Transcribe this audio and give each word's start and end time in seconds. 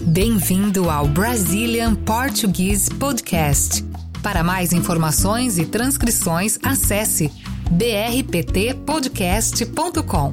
Bem-vindo 0.00 0.90
ao 0.90 1.06
Brazilian 1.06 1.94
Portuguese 1.94 2.92
Podcast. 2.92 3.84
Para 4.22 4.42
mais 4.42 4.72
informações 4.72 5.58
e 5.58 5.66
transcrições, 5.66 6.58
acesse 6.62 7.30
brptpodcast.com. 7.70 10.32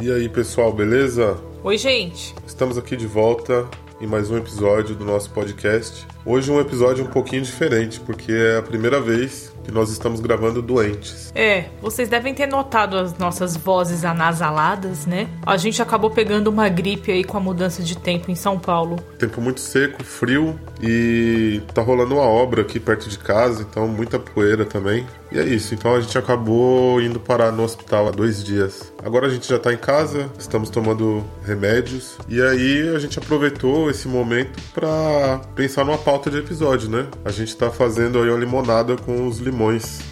E 0.00 0.10
aí, 0.10 0.28
pessoal, 0.28 0.72
beleza? 0.72 1.36
Oi, 1.62 1.76
gente. 1.76 2.34
Estamos 2.58 2.76
aqui 2.76 2.96
de 2.96 3.06
volta 3.06 3.68
em 4.00 4.06
mais 4.08 4.32
um 4.32 4.36
episódio 4.36 4.96
do 4.96 5.04
nosso 5.04 5.30
podcast. 5.30 6.04
Hoje 6.26 6.50
um 6.50 6.58
episódio 6.58 7.04
um 7.04 7.06
pouquinho 7.06 7.40
diferente, 7.40 8.00
porque 8.00 8.32
é 8.32 8.56
a 8.56 8.62
primeira 8.62 9.00
vez 9.00 9.52
que 9.68 9.74
nós 9.74 9.90
estamos 9.90 10.18
gravando 10.18 10.62
doentes. 10.62 11.30
É, 11.34 11.66
vocês 11.82 12.08
devem 12.08 12.32
ter 12.32 12.46
notado 12.46 12.96
as 12.96 13.18
nossas 13.18 13.54
vozes 13.54 14.02
anasaladas, 14.02 15.04
né? 15.04 15.28
A 15.44 15.58
gente 15.58 15.82
acabou 15.82 16.10
pegando 16.10 16.48
uma 16.48 16.70
gripe 16.70 17.12
aí 17.12 17.22
com 17.22 17.36
a 17.36 17.40
mudança 17.40 17.82
de 17.82 17.96
tempo 17.96 18.30
em 18.30 18.34
São 18.34 18.58
Paulo. 18.58 18.96
Tempo 19.18 19.42
muito 19.42 19.60
seco, 19.60 20.02
frio 20.02 20.58
e 20.82 21.60
tá 21.74 21.82
rolando 21.82 22.14
uma 22.14 22.24
obra 22.24 22.62
aqui 22.62 22.80
perto 22.80 23.10
de 23.10 23.18
casa, 23.18 23.60
então 23.62 23.86
muita 23.86 24.18
poeira 24.18 24.64
também. 24.64 25.06
E 25.30 25.38
é 25.38 25.44
isso, 25.44 25.74
então 25.74 25.94
a 25.94 26.00
gente 26.00 26.16
acabou 26.16 27.02
indo 27.02 27.20
parar 27.20 27.52
no 27.52 27.62
hospital 27.62 28.08
há 28.08 28.10
dois 28.10 28.42
dias. 28.42 28.90
Agora 29.04 29.26
a 29.26 29.30
gente 29.30 29.46
já 29.46 29.58
tá 29.58 29.70
em 29.70 29.76
casa, 29.76 30.30
estamos 30.38 30.70
tomando 30.70 31.22
remédios 31.44 32.16
e 32.26 32.40
aí 32.40 32.88
a 32.96 32.98
gente 32.98 33.18
aproveitou 33.18 33.90
esse 33.90 34.08
momento 34.08 34.58
para 34.72 35.40
pensar 35.54 35.84
numa 35.84 35.98
pauta 35.98 36.30
de 36.30 36.38
episódio, 36.38 36.88
né? 36.88 37.06
A 37.22 37.30
gente 37.30 37.54
tá 37.54 37.70
fazendo 37.70 38.22
aí 38.22 38.30
uma 38.30 38.38
limonada 38.38 38.96
com 38.96 39.26
os 39.26 39.38
limões 39.38 39.57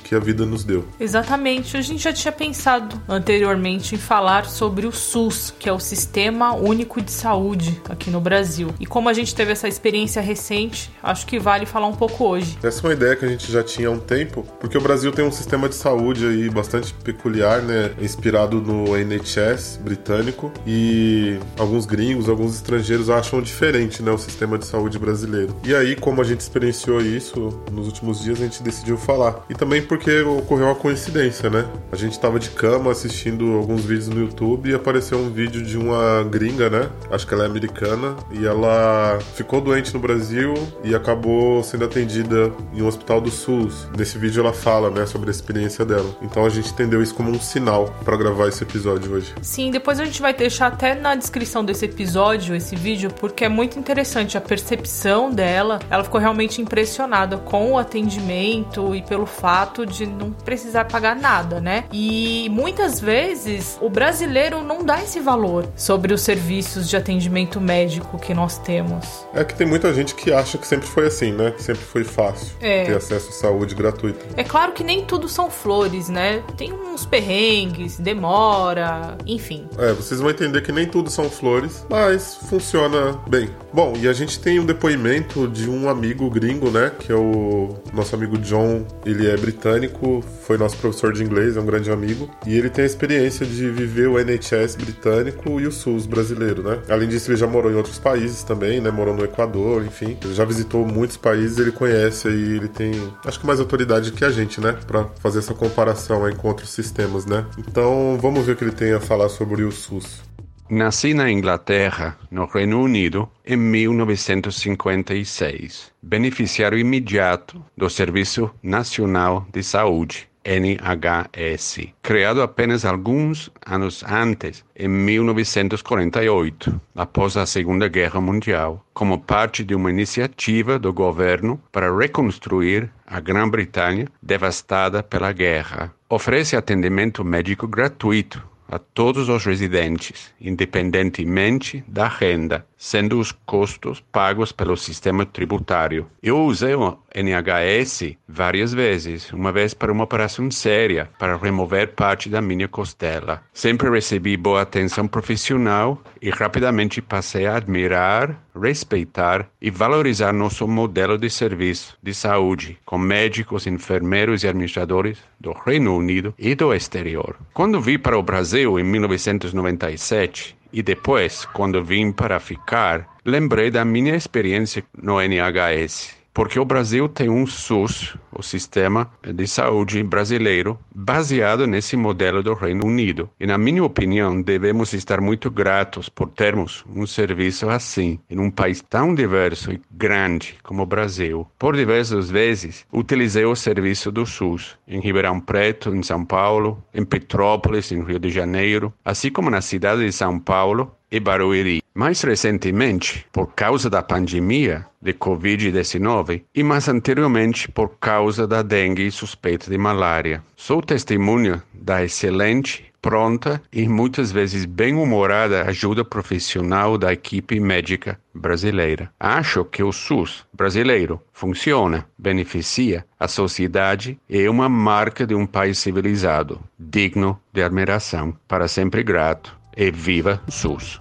que 0.04 0.14
a 0.14 0.18
vida 0.20 0.46
nos 0.46 0.62
deu. 0.62 0.84
Exatamente, 1.00 1.76
a 1.76 1.80
gente 1.80 2.02
já 2.02 2.12
tinha 2.12 2.30
pensado 2.30 3.00
anteriormente 3.08 3.94
em 3.94 3.98
falar 3.98 4.46
sobre 4.46 4.86
o 4.86 4.92
SUS, 4.92 5.52
que 5.58 5.68
é 5.68 5.72
o 5.72 5.80
Sistema 5.80 6.54
Único 6.54 7.02
de 7.02 7.10
Saúde 7.10 7.80
aqui 7.88 8.08
no 8.08 8.20
Brasil. 8.20 8.72
E 8.78 8.86
como 8.86 9.08
a 9.08 9.12
gente 9.12 9.34
teve 9.34 9.52
essa 9.52 9.66
experiência 9.66 10.22
recente, 10.22 10.90
acho 11.02 11.26
que 11.26 11.38
vale 11.38 11.66
falar 11.66 11.88
um 11.88 11.94
pouco 11.94 12.24
hoje. 12.24 12.56
Essa 12.62 12.80
é 12.80 12.82
uma 12.86 12.92
ideia 12.92 13.16
que 13.16 13.24
a 13.24 13.28
gente 13.28 13.50
já 13.50 13.62
tinha 13.62 13.88
há 13.88 13.90
um 13.90 13.98
tempo, 13.98 14.46
porque 14.60 14.78
o 14.78 14.80
Brasil 14.80 15.10
tem 15.10 15.24
um 15.24 15.32
sistema 15.32 15.68
de 15.68 15.74
saúde 15.74 16.24
aí 16.24 16.48
bastante 16.48 16.94
peculiar, 16.94 17.60
né? 17.62 17.92
Inspirado 18.00 18.60
no 18.60 18.96
NHS 18.96 19.80
britânico 19.82 20.52
e 20.66 21.38
alguns 21.58 21.84
gringos, 21.86 22.28
alguns 22.28 22.54
estrangeiros 22.54 23.10
acham 23.10 23.42
diferente, 23.42 24.02
né, 24.02 24.10
o 24.10 24.18
sistema 24.18 24.58
de 24.58 24.66
saúde 24.66 24.98
brasileiro. 24.98 25.54
E 25.64 25.74
aí, 25.74 25.96
como 25.96 26.20
a 26.20 26.24
gente 26.24 26.40
experienciou 26.40 27.00
isso 27.00 27.60
nos 27.72 27.86
últimos 27.86 28.22
dias, 28.22 28.40
a 28.40 28.44
gente 28.44 28.62
decidiu 28.62 28.96
falar. 28.96 29.25
E 29.48 29.54
também 29.54 29.82
porque 29.82 30.20
ocorreu 30.22 30.66
uma 30.66 30.74
coincidência, 30.74 31.48
né? 31.48 31.66
A 31.92 31.96
gente 31.96 32.18
tava 32.18 32.38
de 32.38 32.50
cama 32.50 32.90
assistindo 32.90 33.56
alguns 33.56 33.84
vídeos 33.84 34.08
no 34.08 34.20
YouTube 34.20 34.70
e 34.70 34.74
apareceu 34.74 35.18
um 35.18 35.30
vídeo 35.30 35.62
de 35.62 35.76
uma 35.76 36.22
gringa, 36.24 36.68
né? 36.68 36.88
Acho 37.10 37.26
que 37.26 37.34
ela 37.34 37.44
é 37.44 37.46
americana 37.46 38.16
e 38.32 38.46
ela 38.46 39.18
ficou 39.34 39.60
doente 39.60 39.92
no 39.94 40.00
Brasil 40.00 40.54
e 40.84 40.94
acabou 40.94 41.62
sendo 41.62 41.84
atendida 41.84 42.52
em 42.74 42.82
um 42.82 42.86
hospital 42.86 43.20
do 43.20 43.30
SUS. 43.30 43.88
Nesse 43.96 44.18
vídeo 44.18 44.40
ela 44.40 44.52
fala, 44.52 44.90
né, 44.90 45.06
sobre 45.06 45.28
a 45.28 45.32
experiência 45.32 45.84
dela. 45.84 46.10
Então 46.22 46.44
a 46.44 46.48
gente 46.48 46.70
entendeu 46.70 47.02
isso 47.02 47.14
como 47.14 47.30
um 47.30 47.40
sinal 47.40 47.94
para 48.04 48.16
gravar 48.16 48.48
esse 48.48 48.62
episódio 48.62 49.12
hoje. 49.12 49.34
Sim, 49.42 49.70
depois 49.70 50.00
a 50.00 50.04
gente 50.04 50.20
vai 50.20 50.34
deixar 50.34 50.68
até 50.68 50.94
na 50.94 51.14
descrição 51.14 51.64
desse 51.64 51.84
episódio 51.84 52.54
esse 52.54 52.76
vídeo, 52.76 53.10
porque 53.18 53.44
é 53.44 53.48
muito 53.48 53.78
interessante 53.78 54.36
a 54.36 54.40
percepção 54.40 55.30
dela. 55.30 55.78
Ela 55.90 56.04
ficou 56.04 56.20
realmente 56.20 56.60
impressionada 56.60 57.36
com 57.38 57.72
o 57.72 57.78
atendimento 57.78 58.94
e 58.94 59.02
pelo 59.02 59.15
fato 59.24 59.86
de 59.86 60.04
não 60.04 60.30
precisar 60.32 60.84
pagar 60.86 61.16
nada, 61.16 61.60
né? 61.60 61.84
E 61.92 62.48
muitas 62.50 63.00
vezes 63.00 63.78
o 63.80 63.88
brasileiro 63.88 64.62
não 64.62 64.84
dá 64.84 65.02
esse 65.02 65.20
valor 65.20 65.66
sobre 65.76 66.12
os 66.12 66.20
serviços 66.20 66.88
de 66.88 66.96
atendimento 66.96 67.60
médico 67.60 68.18
que 68.18 68.34
nós 68.34 68.58
temos. 68.58 69.26
É 69.32 69.44
que 69.44 69.54
tem 69.54 69.66
muita 69.66 69.94
gente 69.94 70.14
que 70.14 70.32
acha 70.32 70.58
que 70.58 70.66
sempre 70.66 70.86
foi 70.88 71.06
assim, 71.06 71.32
né? 71.32 71.52
Que 71.52 71.62
sempre 71.62 71.82
foi 71.82 72.02
fácil 72.04 72.54
É. 72.60 72.84
ter 72.84 72.96
acesso 72.96 73.28
à 73.28 73.32
saúde 73.32 73.74
gratuita. 73.74 74.26
É 74.36 74.42
claro 74.44 74.72
que 74.72 74.82
nem 74.82 75.04
tudo 75.04 75.28
são 75.28 75.48
flores, 75.48 76.08
né? 76.08 76.42
Tem 76.56 76.72
uns 76.72 77.06
perrengues, 77.06 77.98
demora, 77.98 79.16
enfim. 79.26 79.68
É, 79.78 79.92
vocês 79.92 80.20
vão 80.20 80.30
entender 80.30 80.60
que 80.62 80.72
nem 80.72 80.86
tudo 80.86 81.10
são 81.10 81.30
flores, 81.30 81.86
mas 81.88 82.34
funciona 82.48 83.18
bem. 83.28 83.48
Bom, 83.72 83.92
e 84.00 84.08
a 84.08 84.12
gente 84.12 84.38
tem 84.40 84.58
um 84.58 84.64
depoimento 84.66 85.46
de 85.48 85.68
um 85.70 85.88
amigo 85.88 86.28
gringo, 86.30 86.70
né? 86.70 86.90
Que 86.98 87.12
é 87.12 87.14
o 87.14 87.76
nosso 87.92 88.14
amigo 88.14 88.36
John. 88.38 88.84
Ele 89.06 89.28
é 89.28 89.36
britânico, 89.36 90.20
foi 90.42 90.58
nosso 90.58 90.76
professor 90.78 91.12
de 91.12 91.22
inglês, 91.22 91.56
é 91.56 91.60
um 91.60 91.64
grande 91.64 91.92
amigo. 91.92 92.28
E 92.44 92.58
ele 92.58 92.68
tem 92.68 92.82
a 92.82 92.86
experiência 92.86 93.46
de 93.46 93.70
viver 93.70 94.08
o 94.08 94.18
NHS 94.18 94.74
britânico 94.74 95.60
e 95.60 95.66
o 95.68 95.70
SUS 95.70 96.06
brasileiro, 96.06 96.60
né? 96.60 96.80
Além 96.88 97.08
disso, 97.08 97.30
ele 97.30 97.36
já 97.36 97.46
morou 97.46 97.70
em 97.70 97.76
outros 97.76 98.00
países 98.00 98.42
também, 98.42 98.80
né? 98.80 98.90
Morou 98.90 99.14
no 99.14 99.24
Equador, 99.24 99.84
enfim. 99.84 100.18
Ele 100.24 100.34
já 100.34 100.44
visitou 100.44 100.84
muitos 100.84 101.16
países, 101.16 101.56
ele 101.58 101.70
conhece 101.70 102.26
aí, 102.26 102.56
ele 102.56 102.66
tem, 102.66 102.92
acho 103.24 103.38
que 103.38 103.46
mais 103.46 103.60
autoridade 103.60 104.10
que 104.10 104.24
a 104.24 104.30
gente, 104.30 104.60
né? 104.60 104.76
Pra 104.88 105.04
fazer 105.20 105.38
essa 105.38 105.54
comparação 105.54 106.24
aí 106.24 106.34
com 106.34 106.48
outros 106.48 106.70
sistemas, 106.70 107.24
né? 107.24 107.46
Então, 107.56 108.18
vamos 108.20 108.44
ver 108.44 108.52
o 108.52 108.56
que 108.56 108.64
ele 108.64 108.72
tem 108.72 108.92
a 108.92 108.98
falar 108.98 109.28
sobre 109.28 109.62
o 109.62 109.70
SUS. 109.70 110.26
Nasci 110.68 111.14
na 111.14 111.30
Inglaterra, 111.30 112.18
no 112.28 112.44
Reino 112.44 112.82
Unido, 112.82 113.30
em 113.46 113.56
1956, 113.56 115.92
beneficiário 116.02 116.76
imediato 116.76 117.64
do 117.76 117.88
Serviço 117.88 118.50
Nacional 118.60 119.46
de 119.52 119.62
Saúde, 119.62 120.28
NHS, 120.44 121.92
criado 122.02 122.42
apenas 122.42 122.84
alguns 122.84 123.48
anos 123.64 124.02
antes, 124.02 124.64
em 124.76 124.88
1948, 124.88 126.80
após 126.96 127.36
a 127.36 127.46
Segunda 127.46 127.86
Guerra 127.86 128.20
Mundial, 128.20 128.84
como 128.92 129.20
parte 129.20 129.62
de 129.62 129.72
uma 129.72 129.90
iniciativa 129.90 130.80
do 130.80 130.92
governo 130.92 131.62
para 131.70 131.96
reconstruir 131.96 132.90
a 133.06 133.20
Grã-Bretanha 133.20 134.08
devastada 134.20 135.00
pela 135.00 135.30
guerra. 135.30 135.94
Oferece 136.08 136.56
atendimento 136.56 137.24
médico 137.24 137.68
gratuito 137.68 138.42
a 138.68 138.78
todos 138.78 139.28
os 139.28 139.44
residentes, 139.44 140.32
independentemente 140.40 141.84
da 141.86 142.08
renda, 142.08 142.66
sendo 142.76 143.18
os 143.18 143.32
custos 143.32 144.00
pagos 144.12 144.52
pelo 144.52 144.76
sistema 144.76 145.24
tributário. 145.24 146.06
Eu 146.22 146.40
usei 146.44 146.74
o 146.74 146.98
NHS 147.14 148.16
várias 148.28 148.72
vezes, 148.72 149.32
uma 149.32 149.52
vez 149.52 149.72
para 149.72 149.92
uma 149.92 150.04
operação 150.04 150.50
séria, 150.50 151.08
para 151.18 151.36
remover 151.36 151.94
parte 151.94 152.28
da 152.28 152.42
minha 152.42 152.68
costela. 152.68 153.42
Sempre 153.52 153.88
recebi 153.88 154.36
boa 154.36 154.62
atenção 154.62 155.06
profissional 155.06 156.02
e 156.20 156.30
rapidamente 156.30 157.00
passei 157.00 157.46
a 157.46 157.56
admirar, 157.56 158.45
respeitar 158.60 159.48
e 159.60 159.70
valorizar 159.70 160.32
nosso 160.32 160.66
modelo 160.66 161.18
de 161.18 161.30
serviço 161.30 161.96
de 162.02 162.14
saúde, 162.14 162.78
com 162.84 162.98
médicos, 162.98 163.66
enfermeiros 163.66 164.42
e 164.42 164.48
administradores 164.48 165.18
do 165.40 165.52
Reino 165.52 165.96
Unido 165.96 166.34
e 166.38 166.54
do 166.54 166.74
exterior. 166.74 167.36
Quando 167.52 167.80
vim 167.80 167.98
para 167.98 168.18
o 168.18 168.22
Brasil 168.22 168.78
em 168.78 168.84
1997, 168.84 170.56
e 170.72 170.82
depois, 170.82 171.46
quando 171.46 171.82
vim 171.82 172.12
para 172.12 172.38
ficar, 172.38 173.08
lembrei 173.24 173.70
da 173.70 173.84
minha 173.84 174.14
experiência 174.14 174.84
no 174.96 175.20
NHS. 175.20 176.16
Porque 176.36 176.60
o 176.60 176.66
Brasil 176.66 177.08
tem 177.08 177.30
um 177.30 177.46
SUS, 177.46 178.14
o 178.30 178.42
Sistema 178.42 179.10
de 179.22 179.46
Saúde 179.46 180.02
Brasileiro, 180.02 180.78
baseado 180.94 181.66
nesse 181.66 181.96
modelo 181.96 182.42
do 182.42 182.52
Reino 182.52 182.84
Unido. 182.84 183.30
E, 183.40 183.46
na 183.46 183.56
minha 183.56 183.82
opinião, 183.82 184.42
devemos 184.42 184.92
estar 184.92 185.18
muito 185.18 185.50
gratos 185.50 186.10
por 186.10 186.28
termos 186.28 186.84
um 186.94 187.06
serviço 187.06 187.70
assim, 187.70 188.20
em 188.28 188.38
um 188.38 188.50
país 188.50 188.82
tão 188.82 189.14
diverso 189.14 189.72
e 189.72 189.80
grande 189.90 190.58
como 190.62 190.82
o 190.82 190.86
Brasil. 190.86 191.48
Por 191.58 191.74
diversas 191.74 192.30
vezes, 192.30 192.84
utilizei 192.92 193.46
o 193.46 193.56
serviço 193.56 194.12
do 194.12 194.26
SUS, 194.26 194.76
em 194.86 195.00
Ribeirão 195.00 195.40
Preto, 195.40 195.96
em 195.96 196.02
São 196.02 196.22
Paulo, 196.22 196.84
em 196.92 197.02
Petrópolis, 197.02 197.90
em 197.92 198.04
Rio 198.04 198.18
de 198.18 198.28
Janeiro, 198.28 198.92
assim 199.02 199.30
como 199.30 199.48
na 199.48 199.62
cidade 199.62 200.04
de 200.04 200.12
São 200.12 200.38
Paulo 200.38 200.94
e 201.10 201.20
Barueri. 201.20 201.82
Mais 201.94 202.20
recentemente, 202.22 203.26
por 203.32 203.54
causa 203.54 203.88
da 203.88 204.02
pandemia 204.02 204.86
de 205.00 205.14
Covid-19 205.14 206.42
e 206.54 206.62
mais 206.62 206.88
anteriormente 206.88 207.70
por 207.70 207.96
causa 207.98 208.46
da 208.46 208.62
dengue 208.62 209.10
suspeita 209.10 209.70
de 209.70 209.78
malária. 209.78 210.42
Sou 210.56 210.82
testemunha 210.82 211.62
da 211.72 212.04
excelente, 212.04 212.84
pronta 213.00 213.62
e 213.72 213.88
muitas 213.88 214.32
vezes 214.32 214.64
bem-humorada 214.64 215.62
ajuda 215.62 216.04
profissional 216.04 216.98
da 216.98 217.12
equipe 217.12 217.60
médica 217.60 218.18
brasileira. 218.34 219.12
Acho 219.20 219.64
que 219.64 219.80
o 219.80 219.92
SUS 219.92 220.44
brasileiro 220.52 221.22
funciona, 221.32 222.04
beneficia 222.18 223.06
a 223.18 223.28
sociedade 223.28 224.18
e 224.28 224.42
é 224.42 224.50
uma 224.50 224.68
marca 224.68 225.24
de 225.24 225.36
um 225.36 225.46
país 225.46 225.78
civilizado, 225.78 226.60
digno 226.76 227.40
de 227.52 227.62
admiração. 227.62 228.36
Para 228.48 228.66
sempre 228.66 229.04
grato 229.04 229.55
e 229.76 229.90
viva 229.90 230.40
o 230.46 230.50
SUS! 230.50 231.00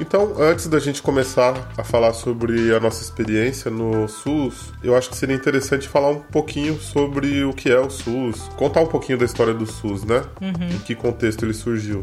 Então, 0.00 0.34
antes 0.38 0.66
da 0.66 0.80
gente 0.80 1.02
começar 1.02 1.70
a 1.76 1.84
falar 1.84 2.12
sobre 2.12 2.74
a 2.74 2.80
nossa 2.80 3.02
experiência 3.02 3.70
no 3.70 4.08
SUS, 4.08 4.72
eu 4.82 4.96
acho 4.96 5.10
que 5.10 5.16
seria 5.16 5.36
interessante 5.36 5.88
falar 5.88 6.10
um 6.10 6.18
pouquinho 6.18 6.80
sobre 6.80 7.44
o 7.44 7.52
que 7.52 7.70
é 7.70 7.78
o 7.78 7.90
SUS, 7.90 8.48
contar 8.56 8.80
um 8.80 8.86
pouquinho 8.86 9.18
da 9.18 9.24
história 9.24 9.54
do 9.54 9.66
SUS, 9.66 10.04
né? 10.04 10.22
Uhum. 10.40 10.70
Em 10.74 10.78
que 10.78 10.94
contexto 10.94 11.44
ele 11.44 11.54
surgiu. 11.54 12.02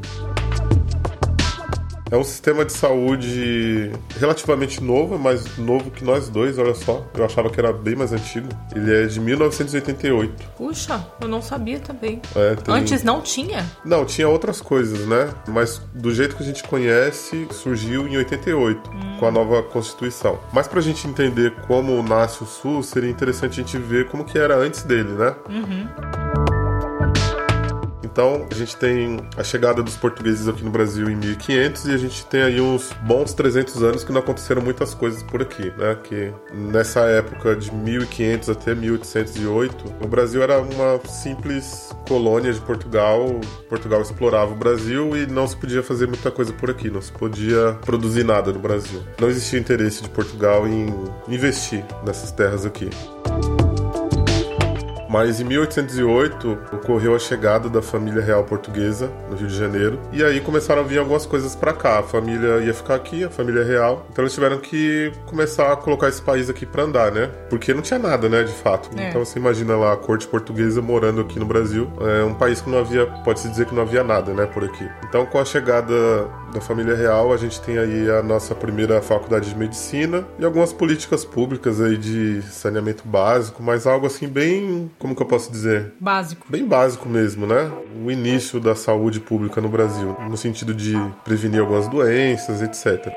É 2.12 2.18
um 2.18 2.24
sistema 2.24 2.66
de 2.66 2.74
saúde 2.74 3.92
relativamente 4.20 4.84
novo, 4.84 5.16
é 5.16 5.18
mais 5.18 5.58
novo 5.58 5.92
que 5.92 6.04
nós 6.04 6.30
dois, 6.30 6.58
olha 6.58 6.74
só. 6.74 7.06
Eu 7.14 7.26
achava 7.26 7.50
que 7.50 7.60
era 7.60 7.72
bem 7.72 7.96
mais 7.96 8.12
antigo. 8.12 8.48
Ele 8.76 9.04
é 9.04 9.06
de 9.06 9.20
1988. 9.20 10.44
Puxa, 10.58 11.06
eu 11.22 11.28
não 11.28 11.42
sabia 11.42 11.80
também. 11.80 12.22
É, 12.36 12.56
tem... 12.56 12.74
Antes 12.74 13.04
não 13.04 13.22
tinha? 13.22 13.66
Não, 13.86 14.06
tinha 14.06 14.28
outras 14.28 14.60
coisas, 14.60 15.08
né? 15.08 15.30
Mas 15.48 15.82
do 15.94 16.14
jeito 16.14 16.36
que 16.36 16.44
a 16.44 16.46
gente 16.46 16.64
conhece, 16.64 17.48
surgiu 17.52 18.08
em 18.08 18.18
88, 18.18 18.90
hum. 18.90 19.18
com 19.20 19.26
a 19.28 19.32
nova 19.32 19.62
Constituição. 19.64 20.40
Mas 20.52 20.68
pra 20.68 20.82
gente 20.82 21.08
entender 21.08 21.54
como 21.68 22.02
nasce 22.02 22.44
o 22.44 22.48
SUS, 22.48 22.88
seria 22.88 23.10
interessante 23.10 23.60
a 23.60 23.64
gente 23.64 23.78
ver 23.78 24.08
como 24.08 24.24
que 24.24 24.38
era 24.38 24.56
antes 24.56 24.84
dele, 24.84 25.12
né? 25.12 25.36
Uhum. 25.48 26.49
Então, 28.19 28.45
a 28.51 28.54
gente 28.54 28.75
tem 28.75 29.18
a 29.38 29.44
chegada 29.45 29.81
dos 29.81 29.95
portugueses 29.95 30.45
aqui 30.45 30.62
no 30.62 30.69
Brasil 30.69 31.10
em 31.10 31.16
1500 31.16 31.86
e 31.86 31.94
a 31.94 31.98
gente 31.98 32.25
tem 32.25 32.42
aí 32.42 32.60
uns 32.60 32.92
bons 33.04 33.33
300 33.33 33.81
anos 33.81 34.04
que 34.04 34.12
não 34.12 34.19
aconteceram 34.19 34.62
muitas 34.62 34.94
coisas 34.94 35.24
por 35.24 35.42
aqui, 35.42 35.71
né? 35.77 35.98
Que 36.04 36.33
nessa 36.54 37.00
época 37.06 37.56
de 37.56 37.74
1500 37.74 38.50
até 38.50 38.75
1808, 38.75 39.86
o 40.04 40.07
Brasil 40.10 40.44
era 40.44 40.60
uma 40.60 41.00
simples 41.07 41.95
colônia 42.10 42.51
de 42.51 42.60
Portugal. 42.60 43.39
Portugal 43.69 44.01
explorava 44.01 44.51
o 44.51 44.56
Brasil 44.57 45.16
e 45.16 45.25
não 45.25 45.48
se 45.48 45.56
podia 45.56 45.81
fazer 45.81 46.06
muita 46.06 46.30
coisa 46.30 46.51
por 46.51 46.69
aqui, 46.69 46.89
não 46.89 47.01
se 47.01 47.13
podia 47.13 47.77
produzir 47.86 48.25
nada 48.25 48.51
no 48.51 48.60
Brasil. 48.60 49.01
Não 49.18 49.30
existia 49.30 49.57
interesse 49.57 50.04
de 50.04 50.10
Portugal 50.10 50.68
em 50.68 50.94
investir 51.30 51.86
nessas 52.06 52.33
terras 52.33 52.66
aqui. 52.66 52.89
Mas 55.10 55.42
em 55.42 55.44
1808 55.44 56.58
ocorreu 56.72 57.16
a 57.16 57.20
chegada 57.20 57.68
da 57.68 57.82
família 57.82 58.22
real 58.22 58.44
portuguesa 58.44 59.12
no 59.28 59.36
Rio 59.36 59.48
de 59.48 59.58
Janeiro 59.58 60.00
e 60.14 60.24
aí 60.24 60.40
começaram 60.40 60.84
a 60.84 60.86
vir 60.86 61.00
algumas 61.00 61.26
coisas 61.26 61.56
para 61.56 61.74
cá. 61.74 61.98
A 61.98 62.04
família 62.04 62.60
ia 62.60 62.74
ficar 62.76 62.94
aqui, 62.94 63.24
a 63.24 63.30
família 63.30 63.64
real. 63.64 64.06
Então 64.12 64.24
eles 64.24 64.34
tiveram 64.34 64.60
que 64.60 65.12
começar 65.26 65.74
a 65.74 65.76
colocar 65.76 66.10
esse 66.10 66.22
país 66.22 66.48
aqui 66.48 66.64
para 66.64 66.84
andar, 66.84 67.12
né? 67.12 67.32
Porque 67.50 67.74
não 67.74 67.82
tinha 67.82 67.98
nada, 67.98 68.30
né, 68.30 68.44
de 68.44 68.52
fato. 68.52 68.90
É. 68.96 69.10
Então 69.10 69.26
você 69.26 69.40
imagina 69.40 69.76
lá 69.76 69.94
a 69.94 69.98
corte 69.98 70.28
portuguesa 70.28 70.80
morando 70.80 71.22
aqui 71.22 71.40
no 71.40 71.46
Brasil, 71.46 71.92
é 72.02 72.24
um 72.24 72.36
país 72.36 72.62
que 72.62 72.70
não 72.70 72.78
havia, 72.78 73.08
pode-se 73.08 73.50
dizer 73.50 73.66
que 73.66 73.74
não 73.74 73.82
havia 73.82 74.04
nada, 74.04 74.32
né, 74.32 74.46
por 74.46 74.64
aqui. 74.64 74.88
Então 75.08 75.26
com 75.26 75.40
a 75.40 75.46
chegada 75.46 75.96
da 76.54 76.62
família 76.62 76.96
real, 76.96 77.34
a 77.34 77.38
gente 77.38 77.60
tem 77.62 77.78
aí 77.78 78.10
a 78.12 78.22
nossa 78.22 78.54
primeira 78.54 79.02
faculdade 79.02 79.50
de 79.50 79.58
medicina 79.58 80.26
e 80.38 80.46
algumas 80.46 80.72
políticas 80.72 81.26
públicas 81.26 81.82
aí 81.82 81.98
de 81.98 82.42
saneamento 82.44 83.08
básico, 83.08 83.62
mas 83.64 83.88
algo 83.88 84.06
assim 84.06 84.28
bem 84.28 84.90
como 85.00 85.16
que 85.16 85.22
eu 85.22 85.25
posso 85.25 85.51
dizer? 85.51 85.94
Básico. 86.00 86.46
Bem 86.50 86.66
básico 86.66 87.07
mesmo, 87.07 87.48
né? 87.48 87.72
O 88.06 88.12
início 88.12 88.60
da 88.60 88.75
saúde 88.75 89.19
pública 89.19 89.62
no 89.62 89.69
Brasil, 89.69 90.16
no 90.30 90.38
sentido 90.38 90.74
de 90.74 90.94
prevenir 91.24 91.62
algumas 91.62 91.88
doenças, 91.88 92.62
etc. 92.62 93.12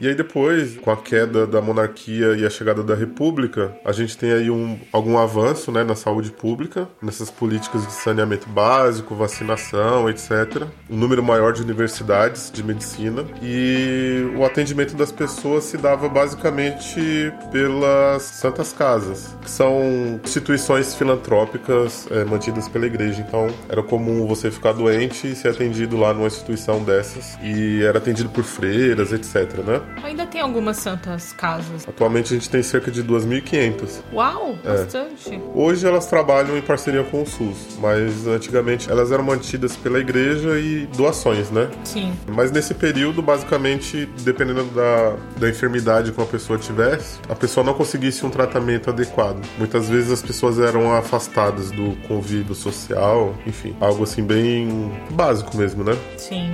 E 0.00 0.08
aí 0.08 0.14
depois, 0.14 0.78
com 0.78 0.90
a 0.90 0.96
queda 0.96 1.46
da 1.46 1.60
monarquia 1.60 2.34
e 2.34 2.46
a 2.46 2.48
chegada 2.48 2.82
da 2.82 2.94
república, 2.94 3.76
a 3.84 3.92
gente 3.92 4.16
tem 4.16 4.32
aí 4.32 4.50
um, 4.50 4.78
algum 4.90 5.18
avanço 5.18 5.70
né, 5.70 5.84
na 5.84 5.94
saúde 5.94 6.30
pública, 6.30 6.88
nessas 7.02 7.30
políticas 7.30 7.86
de 7.86 7.92
saneamento 7.92 8.48
básico, 8.48 9.14
vacinação, 9.14 10.08
etc. 10.08 10.66
Um 10.88 10.96
número 10.96 11.22
maior 11.22 11.52
de 11.52 11.60
universidades 11.60 12.50
de 12.50 12.64
medicina 12.64 13.26
e 13.42 14.22
o 14.40 14.44
atendimento 14.46 14.96
das 14.96 15.12
pessoas 15.12 15.64
se 15.64 15.76
dava 15.76 16.08
basicamente 16.08 17.30
pelas 17.52 18.22
santas 18.22 18.72
casas, 18.72 19.36
que 19.42 19.50
são 19.50 20.18
instituições 20.24 20.94
filantrópicas 20.94 22.08
é, 22.10 22.24
mantidas 22.24 22.66
pela 22.66 22.86
igreja. 22.86 23.20
Então 23.20 23.48
era 23.68 23.82
comum 23.82 24.26
você 24.26 24.50
ficar 24.50 24.72
doente 24.72 25.26
e 25.26 25.36
ser 25.36 25.48
atendido 25.48 25.98
lá 25.98 26.14
numa 26.14 26.26
instituição 26.26 26.82
dessas 26.82 27.38
e 27.42 27.82
era 27.82 27.98
atendido 27.98 28.30
por 28.30 28.42
freiras, 28.42 29.12
etc. 29.12 29.58
Né? 29.58 29.82
Ainda 30.02 30.24
tem 30.24 30.40
algumas 30.40 30.78
santas 30.78 31.34
casas. 31.34 31.86
Atualmente 31.86 32.32
a 32.32 32.36
gente 32.38 32.48
tem 32.48 32.62
cerca 32.62 32.90
de 32.90 33.04
2.500. 33.04 34.00
Uau, 34.10 34.56
é. 34.64 34.68
bastante. 34.68 35.38
Hoje 35.54 35.86
elas 35.86 36.06
trabalham 36.06 36.56
em 36.56 36.62
parceria 36.62 37.04
com 37.04 37.20
o 37.22 37.26
SUS, 37.26 37.76
mas 37.78 38.26
antigamente 38.26 38.90
elas 38.90 39.12
eram 39.12 39.24
mantidas 39.24 39.76
pela 39.76 39.98
igreja 39.98 40.58
e 40.58 40.86
doações, 40.96 41.50
né? 41.50 41.68
Sim. 41.84 42.14
Mas 42.26 42.50
nesse 42.50 42.72
período, 42.72 43.20
basicamente, 43.20 44.08
dependendo 44.32 44.64
da, 44.64 45.16
da 45.36 45.48
enfermidade 45.48 46.12
que 46.12 46.18
uma 46.18 46.26
pessoa 46.26 46.58
tivesse, 46.58 47.18
a 47.28 47.34
pessoa 47.34 47.64
não 47.64 47.74
conseguisse 47.74 48.24
um 48.24 48.30
tratamento 48.30 48.90
adequado. 48.90 49.44
Muitas 49.58 49.88
vezes 49.88 50.10
as 50.10 50.22
pessoas 50.22 50.58
eram 50.58 50.94
afastadas 50.94 51.70
do 51.70 51.96
convívio 52.06 52.54
social, 52.54 53.34
enfim, 53.46 53.76
algo 53.80 54.04
assim 54.04 54.22
bem 54.22 54.92
básico 55.10 55.56
mesmo, 55.56 55.82
né? 55.82 55.96
Sim. 56.16 56.50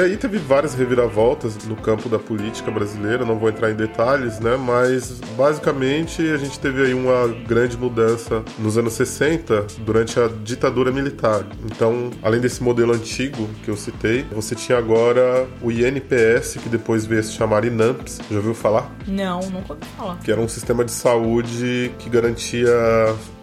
E 0.00 0.02
aí 0.02 0.16
teve 0.16 0.38
várias 0.38 0.72
reviravoltas 0.72 1.62
no 1.66 1.76
campo 1.76 2.08
da 2.08 2.18
política 2.18 2.70
brasileira, 2.70 3.22
não 3.22 3.38
vou 3.38 3.50
entrar 3.50 3.70
em 3.70 3.74
detalhes, 3.74 4.40
né? 4.40 4.56
Mas 4.56 5.20
basicamente 5.36 6.22
a 6.22 6.38
gente 6.38 6.58
teve 6.58 6.86
aí 6.86 6.94
uma 6.94 7.28
grande 7.46 7.76
mudança 7.76 8.42
nos 8.58 8.78
anos 8.78 8.94
60, 8.94 9.66
durante 9.80 10.18
a 10.18 10.26
ditadura 10.42 10.90
militar. 10.90 11.44
Então, 11.66 12.08
além 12.22 12.40
desse 12.40 12.62
modelo 12.62 12.94
antigo 12.94 13.46
que 13.62 13.70
eu 13.70 13.76
citei, 13.76 14.24
você 14.32 14.54
tinha 14.54 14.78
agora 14.78 15.46
o 15.60 15.70
INPS, 15.70 16.56
que 16.62 16.70
depois 16.70 17.04
veio 17.04 17.22
se 17.22 17.32
chamar 17.32 17.66
INAMPS. 17.66 18.20
Já 18.30 18.38
ouviu 18.38 18.54
falar? 18.54 18.90
Não, 19.06 19.40
nunca 19.50 19.74
ouvi 19.74 19.84
falar. 19.98 20.18
Que 20.20 20.32
era 20.32 20.40
um 20.40 20.48
sistema 20.48 20.82
de 20.82 20.92
saúde 20.92 21.92
que 21.98 22.08
garantia 22.08 22.70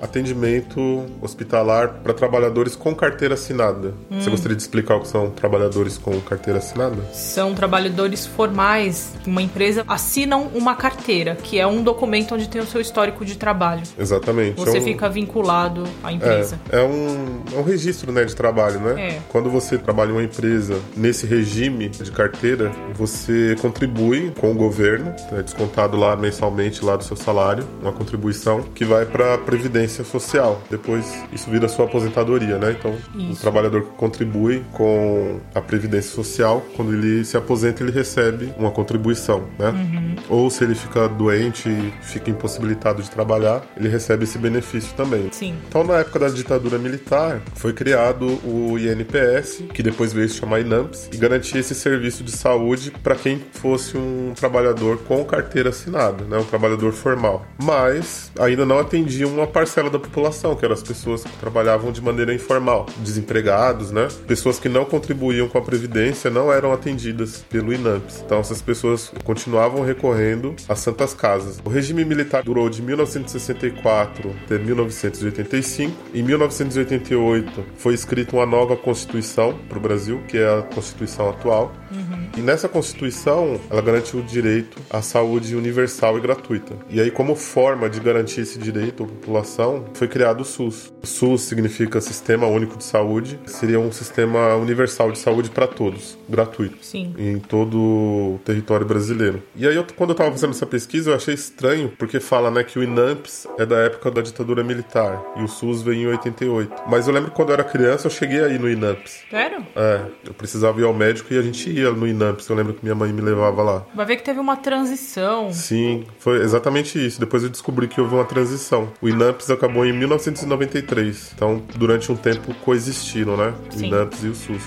atendimento 0.02 1.06
hospitalar 1.22 2.00
para 2.02 2.14
trabalhadores 2.14 2.76
com 2.76 2.96
carteira 2.96 3.36
assinada. 3.36 3.94
Hum. 4.10 4.20
Você 4.20 4.30
gostaria 4.32 4.56
de 4.56 4.62
explicar 4.64 4.96
o 4.96 5.02
que 5.02 5.08
são 5.08 5.30
trabalhadores 5.30 6.00
com 6.00 6.20
carteira 6.22 6.47
carteira 6.48 6.60
assinada? 6.60 6.98
São 7.14 7.54
trabalhadores 7.54 8.26
formais. 8.26 9.14
Uma 9.26 9.42
empresa 9.42 9.84
assinam 9.88 10.50
uma 10.54 10.76
carteira, 10.76 11.36
que 11.36 11.60
é 11.60 11.68
um 11.68 11.84
documento 11.84 12.36
onde 12.36 12.48
tem 12.48 12.62
o 12.62 12.66
seu 12.66 12.80
histórico 12.80 13.26
de 13.26 13.38
trabalho. 13.38 13.84
Exatamente. 13.98 14.56
Você 14.56 14.78
é 14.78 14.82
um... 14.82 14.84
fica 14.84 15.10
vinculado 15.10 15.84
à 16.04 16.12
empresa. 16.12 16.60
É, 16.72 16.80
é, 16.80 16.84
um, 16.84 17.42
é 17.54 17.60
um 17.60 17.64
registro 17.64 18.12
né, 18.12 18.24
de 18.24 18.36
trabalho, 18.36 18.80
né? 18.80 19.10
É. 19.10 19.20
Quando 19.30 19.50
você 19.50 19.78
trabalha 19.78 20.10
em 20.10 20.14
uma 20.14 20.24
empresa 20.24 20.80
nesse 20.96 21.26
regime 21.26 21.90
de 21.90 22.12
carteira, 22.12 22.72
você 22.94 23.56
contribui 23.62 24.32
com 24.40 24.52
o 24.52 24.56
governo, 24.56 25.14
é 25.32 25.42
descontado 25.42 25.98
lá 25.98 26.16
mensalmente 26.16 26.84
lá 26.84 26.96
do 26.96 27.04
seu 27.04 27.18
salário, 27.18 27.68
uma 27.82 27.92
contribuição 27.92 28.64
que 28.64 28.86
vai 28.86 29.06
para 29.06 29.34
a 29.34 29.38
previdência 29.38 30.04
social. 30.04 30.62
Depois 30.70 31.06
isso 31.34 31.50
vira 31.50 31.68
sua 31.68 31.86
aposentadoria, 31.86 32.58
né? 32.58 32.76
Então, 32.78 32.96
o 33.32 33.36
trabalhador 33.36 33.84
contribui 33.98 34.64
com 34.72 35.40
a 35.54 35.62
previdência 35.62 36.12
social 36.12 36.27
social, 36.28 36.66
quando 36.76 36.94
ele 36.94 37.24
se 37.24 37.38
aposenta, 37.38 37.82
ele 37.82 37.92
recebe 37.92 38.54
uma 38.58 38.70
contribuição, 38.70 39.46
né? 39.58 39.70
Uhum. 39.70 40.16
Ou 40.30 40.50
se 40.50 40.64
ele 40.64 40.76
fica 40.76 41.08
doente 41.08 41.70
e 41.70 41.94
fica 42.02 42.30
impossibilitado 42.30 43.02
de 43.02 43.10
trabalhar, 43.10 43.66
ele 43.78 43.88
recebe 43.88 44.26
esse 44.26 44.38
benefício 44.38 44.94
também. 44.96 45.30
Sim. 45.32 45.56
Então, 45.68 45.84
na 45.84 46.00
época 46.00 46.20
da 46.20 46.30
ditadura 46.30 46.78
militar, 46.78 47.42
foi 47.56 47.74
criado 47.74 48.26
o 48.44 48.78
INPS, 48.78 49.64
que 49.74 49.82
depois 49.82 50.12
veio 50.12 50.28
se 50.28 50.36
chamar 50.36 50.60
INAMPS, 50.60 51.10
e 51.14 51.18
garantia 51.18 51.60
esse 51.60 51.74
serviço 51.74 52.24
de 52.24 52.32
saúde 52.32 52.92
para 53.02 53.16
quem 53.16 53.42
fosse 53.54 53.98
um 53.98 54.34
trabalhador 54.36 54.98
com 55.00 55.24
carteira 55.24 55.70
assinada, 55.70 56.26
né? 56.26 56.38
Um 56.38 56.44
trabalhador 56.44 56.92
formal. 56.92 57.46
Mas 57.62 58.32
ainda 58.40 58.66
não 58.66 58.80
atendia 58.80 59.28
uma 59.28 59.48
parcela 59.48 59.90
da 59.90 60.00
população, 60.00 60.56
que 60.56 60.66
eram 60.66 60.74
as 60.74 60.84
pessoas 60.84 61.24
que 61.24 61.38
trabalhavam 61.40 61.92
de 61.92 62.02
maneira 62.02 62.34
informal, 62.34 62.86
desempregados, 63.00 63.92
né? 63.92 64.08
Pessoas 64.28 64.60
que 64.60 64.68
não 64.68 64.84
contribuíam 64.86 65.48
com 65.48 65.58
a 65.58 65.62
previdência 65.62 66.17
não 66.30 66.52
eram 66.52 66.74
atendidas 66.74 67.46
pelo 67.50 67.74
INAMPS. 67.74 68.24
Então 68.26 68.40
essas 68.40 68.62
pessoas 68.62 69.12
continuavam 69.24 69.84
recorrendo 69.84 70.56
às 70.68 70.80
santas 70.80 71.14
casas. 71.14 71.60
O 71.64 71.70
regime 71.70 72.04
militar 72.04 72.44
durou 72.44 72.70
de 72.70 72.82
1964 72.82 74.36
até 74.46 74.58
1985. 74.58 75.96
Em 76.14 76.24
1988 76.24 77.66
foi 77.76 77.94
escrita 77.94 78.36
uma 78.36 78.46
nova 78.46 78.76
constituição 78.76 79.58
para 79.70 79.78
o 79.78 79.82
Brasil, 79.82 80.22
que 80.28 80.38
é 80.38 80.48
a 80.48 80.62
constituição 80.62 81.30
atual. 81.30 81.74
Uhum 81.92 82.07
E 82.36 82.42
nessa 82.42 82.68
Constituição, 82.68 83.60
ela 83.70 83.82
garante 83.82 84.16
o 84.16 84.22
direito 84.22 84.78
à 84.90 85.02
saúde 85.02 85.56
universal 85.56 86.18
e 86.18 86.22
gratuita. 86.22 86.76
E 86.90 87.00
aí, 87.00 87.10
como 87.12 87.36
forma 87.36 87.90
de 87.90 88.00
garantir 88.00 88.42
esse 88.42 88.60
direito 88.60 89.04
à 89.04 89.08
população, 89.08 89.86
foi 89.94 90.08
criado 90.08 90.42
o 90.42 90.46
SUS. 90.46 90.94
O 91.02 91.08
SUS 91.08 91.42
significa 91.42 92.00
Sistema 92.02 92.48
Único 92.48 92.78
de 92.78 92.84
Saúde, 92.84 93.40
seria 93.46 93.80
um 93.80 93.92
sistema 93.92 94.56
universal 94.56 95.12
de 95.12 95.20
saúde 95.20 95.50
para 95.50 95.68
todos, 95.68 96.18
gratuito. 96.30 96.78
Sim. 96.82 97.14
Em 97.18 97.40
todo 97.40 97.78
o 97.78 98.40
território 98.46 98.86
brasileiro. 98.86 99.42
E 99.56 99.68
aí, 99.68 99.76
eu, 99.76 99.86
quando 99.96 100.12
eu 100.12 100.14
estava 100.14 100.32
fazendo 100.32 100.52
essa 100.52 100.66
pesquisa, 100.66 101.12
eu 101.12 101.16
achei 101.16 101.34
estranho, 101.34 101.92
porque 101.98 102.20
fala 102.20 102.52
né, 102.52 102.64
que 102.64 102.78
o 102.78 102.84
INAMPS 102.84 103.48
é 103.58 103.66
da 103.66 103.78
época 103.78 104.12
da 104.12 104.22
ditadura 104.22 104.64
militar 104.64 105.24
e 105.38 105.44
o 105.44 105.48
SUS 105.48 105.82
veio 105.82 106.02
em 106.02 106.08
88. 106.08 106.84
Mas 106.88 107.08
eu 107.08 107.14
lembro 107.14 107.32
que 107.32 107.36
quando 107.36 107.50
eu 107.50 107.54
era 107.54 107.64
criança, 107.64 108.08
eu 108.08 108.12
cheguei 108.12 108.44
aí 108.44 108.60
no 108.60 108.70
INAMPS. 108.70 109.24
Sério? 109.30 109.66
É, 109.76 110.02
eu 110.26 110.34
precisava 110.34 110.80
ir 110.80 110.84
ao 110.84 110.94
médico 110.94 111.34
e 111.34 111.38
a 111.38 111.42
gente 111.42 111.70
ia 111.70 111.92
no 111.92 112.08
INAMPS. 112.08 112.17
Eu 112.50 112.56
lembro 112.56 112.74
que 112.74 112.84
minha 112.84 112.96
mãe 112.96 113.12
me 113.12 113.22
levava 113.22 113.62
lá. 113.62 113.86
Vai 113.94 114.06
ver 114.06 114.18
que 114.18 114.24
teve 114.24 114.40
uma 114.40 114.56
transição. 114.56 115.52
Sim, 115.52 116.06
foi 116.20 116.42
exatamente 116.42 117.04
isso. 117.04 117.20
Depois 117.20 117.44
eu 117.44 117.50
descobri 117.50 117.88
que 117.88 118.00
houve 118.00 118.16
uma 118.16 118.26
transição. 118.26 118.90
O 119.02 119.10
INAMPS 119.10 119.50
acabou 119.50 119.86
em 119.86 119.94
1993. 119.94 121.32
Então, 121.36 121.62
durante 121.76 122.12
um 122.12 122.16
tempo 122.16 122.54
coexistiram, 122.66 123.38
né? 123.38 123.54
O 123.74 123.78
Sim. 123.78 123.88
INAMPS 123.88 124.24
e 124.24 124.28
o 124.28 124.36
SUS. 124.36 124.64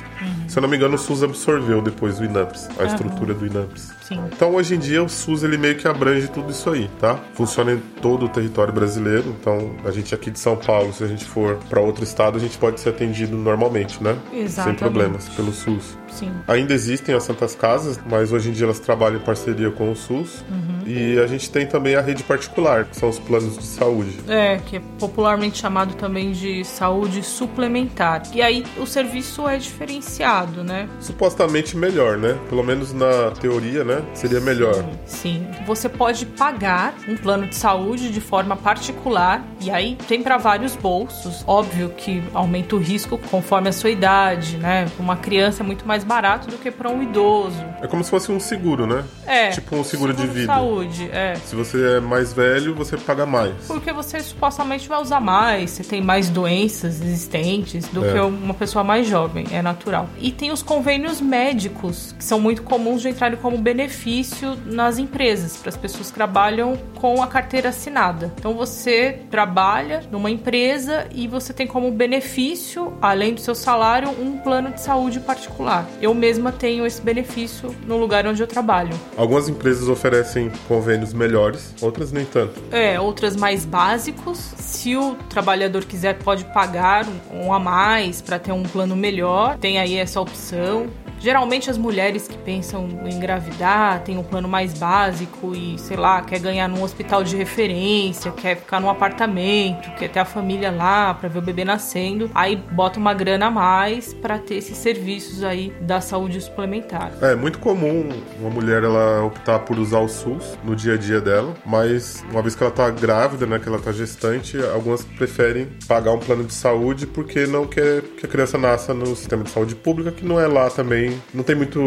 Se 0.49 0.59
eu 0.59 0.63
não 0.63 0.69
me 0.69 0.77
engano, 0.77 0.95
o 0.95 0.99
SUS 0.99 1.23
absorveu 1.23 1.81
depois 1.81 2.19
o 2.19 2.25
INAMPS, 2.25 2.69
a 2.79 2.85
estrutura 2.85 3.35
do 3.35 3.47
INAMPS. 3.47 3.93
Sim. 4.03 4.21
Então, 4.33 4.55
hoje 4.55 4.75
em 4.75 4.79
dia, 4.79 5.03
o 5.03 5.09
SUS 5.09 5.45
ele 5.45 5.57
meio 5.57 5.77
que 5.77 5.87
abrange 5.87 6.29
tudo 6.29 6.51
isso 6.51 6.69
aí, 6.69 6.91
tá? 6.99 7.19
Funciona 7.35 7.73
em 7.73 7.79
todo 8.03 8.27
o 8.27 8.29
território 8.29 8.73
brasileiro. 8.73 9.35
Então, 9.41 9.73
a 9.85 9.91
gente 9.91 10.15
aqui 10.15 10.31
de 10.31 10.39
São 10.39 10.57
Paulo, 10.57 10.93
se 10.93 11.05
a 11.05 11.07
gente 11.07 11.25
for 11.25 11.57
para 11.69 11.81
outro 11.81 12.03
estado, 12.03 12.37
a 12.37 12.41
gente 12.41 12.59
pode 12.59 12.81
ser 12.81 12.89
atendido 12.89 13.37
normalmente, 13.37 14.03
né? 14.03 14.19
Sem 14.31 14.41
Exatamente. 14.43 14.79
problemas, 14.79 15.29
pelo 15.29 15.53
SUS. 15.53 15.97
Sim. 16.11 16.33
Ainda 16.47 16.75
existem 16.75 17.15
as 17.15 17.25
Santas 17.25 17.55
Casas, 17.55 17.99
mas 18.09 18.33
hoje 18.33 18.51
em 18.51 18.53
dia 18.53 18.65
elas 18.65 18.81
trabalham 18.81 19.19
em 19.19 19.25
parceria 19.25 19.71
com 19.71 19.91
o 19.91 19.97
SUS. 19.97 20.45
E 20.87 21.19
a 21.21 21.27
gente 21.27 21.51
tem 21.51 21.67
também 21.67 21.95
a 21.95 22.01
rede 22.01 22.25
particular, 22.25 22.85
que 22.85 22.97
são 22.97 23.09
os 23.09 23.19
planos 23.19 23.57
de 23.57 23.65
saúde. 23.65 24.19
É, 24.29 24.59
que 24.67 24.77
é 24.77 24.83
popularmente 24.99 25.59
chamado 25.59 25.95
também 25.95 26.33
de 26.33 26.65
saúde 26.65 27.23
suplementar. 27.23 28.23
E 28.35 28.43
aí 28.43 28.65
o 28.77 28.87
serviço 28.87 29.49
é 29.49 29.57
diferenciado, 29.57 30.65
né? 30.65 30.89
Supostamente 31.01 31.77
melhor, 31.77 32.19
né? 32.19 32.37
Pelo 32.49 32.65
menos 32.65 32.93
na 32.93 33.31
teoria, 33.41 33.85
né? 33.85 34.03
Seria 34.15 34.41
melhor. 34.41 34.85
Sim, 35.07 35.47
você 35.65 35.89
pode 35.89 36.27
pagar 36.27 36.95
um 37.09 37.17
plano 37.17 37.47
de 37.47 37.55
saúde 37.55 38.11
de 38.11 38.21
forma 38.21 38.57
particular 38.57 39.45
e 39.61 39.71
aí 39.71 39.97
tem 40.09 40.23
para 40.23 40.39
vários 40.39 40.75
bolsos. 40.75 41.45
Óbvio 41.47 41.91
que 41.91 42.23
aumenta 42.35 42.75
o 42.75 42.79
risco 42.79 43.19
conforme 43.31 43.69
a 43.69 43.73
sua 43.73 43.91
idade, 43.91 44.57
né? 44.57 44.87
Uma 44.99 45.17
criança 45.17 45.63
é 45.63 45.67
muito 45.67 45.87
mais 45.87 46.00
barato 46.05 46.49
do 46.51 46.59
que 46.59 46.71
para 46.71 46.89
um 46.91 47.03
idoso. 47.03 47.57
É 47.81 47.87
como 47.87 48.03
se 48.05 48.11
fosse 48.11 48.31
um 48.31 48.41
seguro, 48.41 48.87
né? 48.87 49.05
É. 49.27 49.51
Tipo 49.51 49.77
um 49.77 49.85
seguro 49.85 50.13
de 50.13 50.27
vida. 50.27 50.47
saúde, 50.53 51.09
é. 51.13 51.35
Se 51.37 51.55
você 51.55 51.97
é 51.97 52.01
mais 52.01 52.33
velho, 52.33 52.75
você 52.75 52.97
paga 52.97 53.25
mais. 53.27 53.55
Porque 53.67 53.93
você 53.93 54.21
supostamente 54.21 54.89
vai 54.89 55.01
usar 55.01 55.21
mais, 55.21 55.71
você 55.71 55.85
tem 55.85 56.01
mais 56.03 56.29
doenças 56.29 57.01
existentes 57.01 57.87
do 57.89 58.05
É. 58.05 58.13
que 58.13 58.19
uma 58.21 58.55
pessoa 58.55 58.85
mais 58.85 59.07
jovem, 59.07 59.47
é 59.53 59.63
natural. 59.63 60.09
E 60.19 60.31
tem 60.33 60.51
os 60.51 60.63
convênios 60.63 61.21
médicos, 61.21 62.15
que 62.19 62.25
são 62.25 62.41
muito 62.41 62.63
comuns 62.63 63.03
de 63.03 63.09
entrarem 63.09 63.39
como 63.39 63.57
benefício 63.59 64.57
nas 64.67 64.99
empresas, 64.99 65.57
para 65.57 65.69
as 65.71 65.77
pessoas 65.77 66.09
que 66.09 66.15
trabalham 66.15 66.77
com 66.97 67.23
a 67.23 67.27
carteira 67.27 67.71
assinada. 67.71 68.33
Então 68.39 68.55
você 68.55 69.21
trabalha 69.31 70.03
numa 70.11 70.31
empresa 70.31 71.07
e 71.13 71.27
você 71.27 71.53
tem 71.53 71.67
como 71.67 71.91
benefício, 71.91 72.93
além 73.01 73.35
do 73.35 73.41
seu 73.41 73.55
salário, 73.55 74.09
um 74.21 74.39
plano 74.39 74.71
de 74.71 74.81
saúde 74.81 75.21
particular. 75.21 75.87
Eu 76.01 76.15
mesma 76.15 76.51
tenho 76.51 76.87
esse 76.87 77.01
benefício 77.01 77.75
no 77.87 77.97
lugar 77.97 78.27
onde 78.27 78.43
eu 78.43 78.47
trabalho. 78.47 78.99
Algumas 79.17 79.49
empresas 79.49 79.89
oferecem 79.89 80.51
convênios 80.67 81.13
melhores, 81.13 81.75
outras 81.81 82.11
nem 82.13 82.25
tanto. 82.25 82.61
É, 82.71 82.99
outras 82.99 83.37
mais 83.37 83.65
básicos. 83.65 84.39
Se 84.57 84.97
o 84.97 85.15
trabalhador 85.29 85.85
quiser, 85.85 86.19
pode 86.19 86.45
pagar 86.47 87.07
um, 87.33 87.53
a 87.53 87.59
mais 87.59 88.21
para 88.23 88.39
ter 88.39 88.53
um 88.53 88.63
plano 88.63 88.97
melhor. 88.97 89.59
Tem 89.59 89.79
aí 89.79 89.97
essa 89.97 90.21
opção. 90.21 90.89
Geralmente 91.21 91.69
as 91.69 91.77
mulheres 91.77 92.27
que 92.27 92.39
pensam 92.39 92.89
em 93.05 93.15
engravidar 93.15 94.03
têm 94.03 94.17
um 94.17 94.23
plano 94.23 94.49
mais 94.49 94.73
básico 94.79 95.55
e, 95.55 95.79
sei 95.79 95.97
lá, 95.97 96.23
quer 96.23 96.39
ganhar 96.39 96.67
num 96.67 96.83
hospital 96.83 97.23
de 97.23 97.37
referência, 97.37 98.33
quer 98.33 98.57
ficar 98.57 98.81
num 98.81 98.89
apartamento, 98.89 99.91
quer 99.97 100.09
ter 100.09 100.19
a 100.19 100.25
família 100.25 100.71
lá 100.71 101.13
para 101.13 101.29
ver 101.29 101.41
o 101.41 101.43
bebê 101.43 101.63
nascendo. 101.63 102.31
Aí 102.35 102.57
bota 102.57 102.99
uma 102.99 103.13
grana 103.13 103.47
a 103.47 103.51
mais 103.51 104.15
para 104.15 104.39
ter 104.39 104.55
esses 104.55 104.79
serviços 104.79 105.45
aí 105.45 105.71
da 105.83 106.01
saúde 106.01 106.41
suplementar. 106.41 107.13
É 107.21 107.35
muito 107.35 107.59
comum 107.59 108.09
uma 108.41 108.49
mulher 108.49 108.83
ela 108.83 109.23
optar 109.23 109.59
por 109.59 109.79
usar 109.79 110.01
o 110.01 110.09
SUS 110.09 110.59
no 110.65 110.75
dia 110.75 110.95
a 110.95 110.97
dia 110.97 111.21
dela, 111.21 111.55
mas 111.67 112.25
uma 112.31 112.41
vez 112.41 112.55
que 112.55 112.63
ela 112.63 112.73
tá 112.73 112.89
grávida, 112.89 113.45
né, 113.45 113.59
que 113.59 113.69
ela 113.69 113.79
tá 113.79 113.93
gestante, 113.93 114.57
algumas 114.73 115.05
preferem 115.05 115.69
pagar 115.87 116.13
um 116.13 116.19
plano 116.19 116.45
de 116.45 116.55
saúde 116.55 117.07
porque 117.07 117.47
não 117.47 117.67
quer 117.67 118.01
que 118.01 118.25
a 118.25 118.29
criança 118.29 118.57
nasça 118.57 118.95
no 118.95 119.15
sistema 119.15 119.45
de 119.45 119.51
saúde 119.51 119.75
pública, 119.75 120.11
que 120.11 120.25
não 120.25 120.41
é 120.41 120.47
lá 120.47 120.71
também, 120.71 121.10
não 121.33 121.43
tem 121.43 121.55
muito 121.55 121.81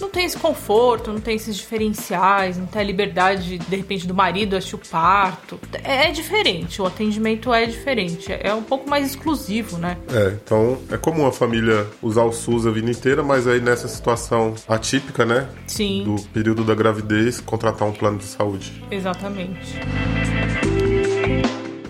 Não 0.00 0.08
tem 0.08 0.24
esse 0.24 0.38
conforto, 0.38 1.12
não 1.12 1.20
tem 1.20 1.36
esses 1.36 1.56
diferenciais, 1.56 2.56
não 2.56 2.66
tem 2.66 2.82
a 2.82 2.84
liberdade, 2.84 3.58
de 3.58 3.76
repente, 3.76 4.06
do 4.06 4.14
marido 4.14 4.56
assistir 4.56 4.76
o 4.76 4.78
parto. 4.78 5.58
É, 5.82 6.06
é 6.08 6.10
diferente, 6.10 6.80
o 6.80 6.86
atendimento 6.86 7.52
é 7.52 7.66
diferente. 7.66 8.32
É 8.32 8.52
um 8.54 8.62
pouco 8.62 8.88
mais 8.88 9.06
exclusivo, 9.10 9.78
né? 9.78 9.96
É, 10.12 10.36
então 10.44 10.78
é 10.90 10.96
comum 10.96 11.26
a 11.26 11.32
família 11.32 11.86
usar 12.02 12.22
o 12.24 12.32
SUS 12.32 12.66
a 12.66 12.70
vida 12.70 12.90
inteira, 12.90 13.22
mas 13.22 13.46
aí 13.46 13.60
nessa 13.60 13.88
situação 13.88 14.54
atípica, 14.68 15.24
né, 15.24 15.48
Sim, 15.66 16.04
do 16.04 16.22
período 16.28 16.64
da 16.64 16.74
gravidez, 16.74 17.40
contratar 17.40 17.86
um 17.88 17.92
plano 17.92 18.18
de 18.18 18.24
saúde. 18.24 18.82
exatamente. 18.90 19.76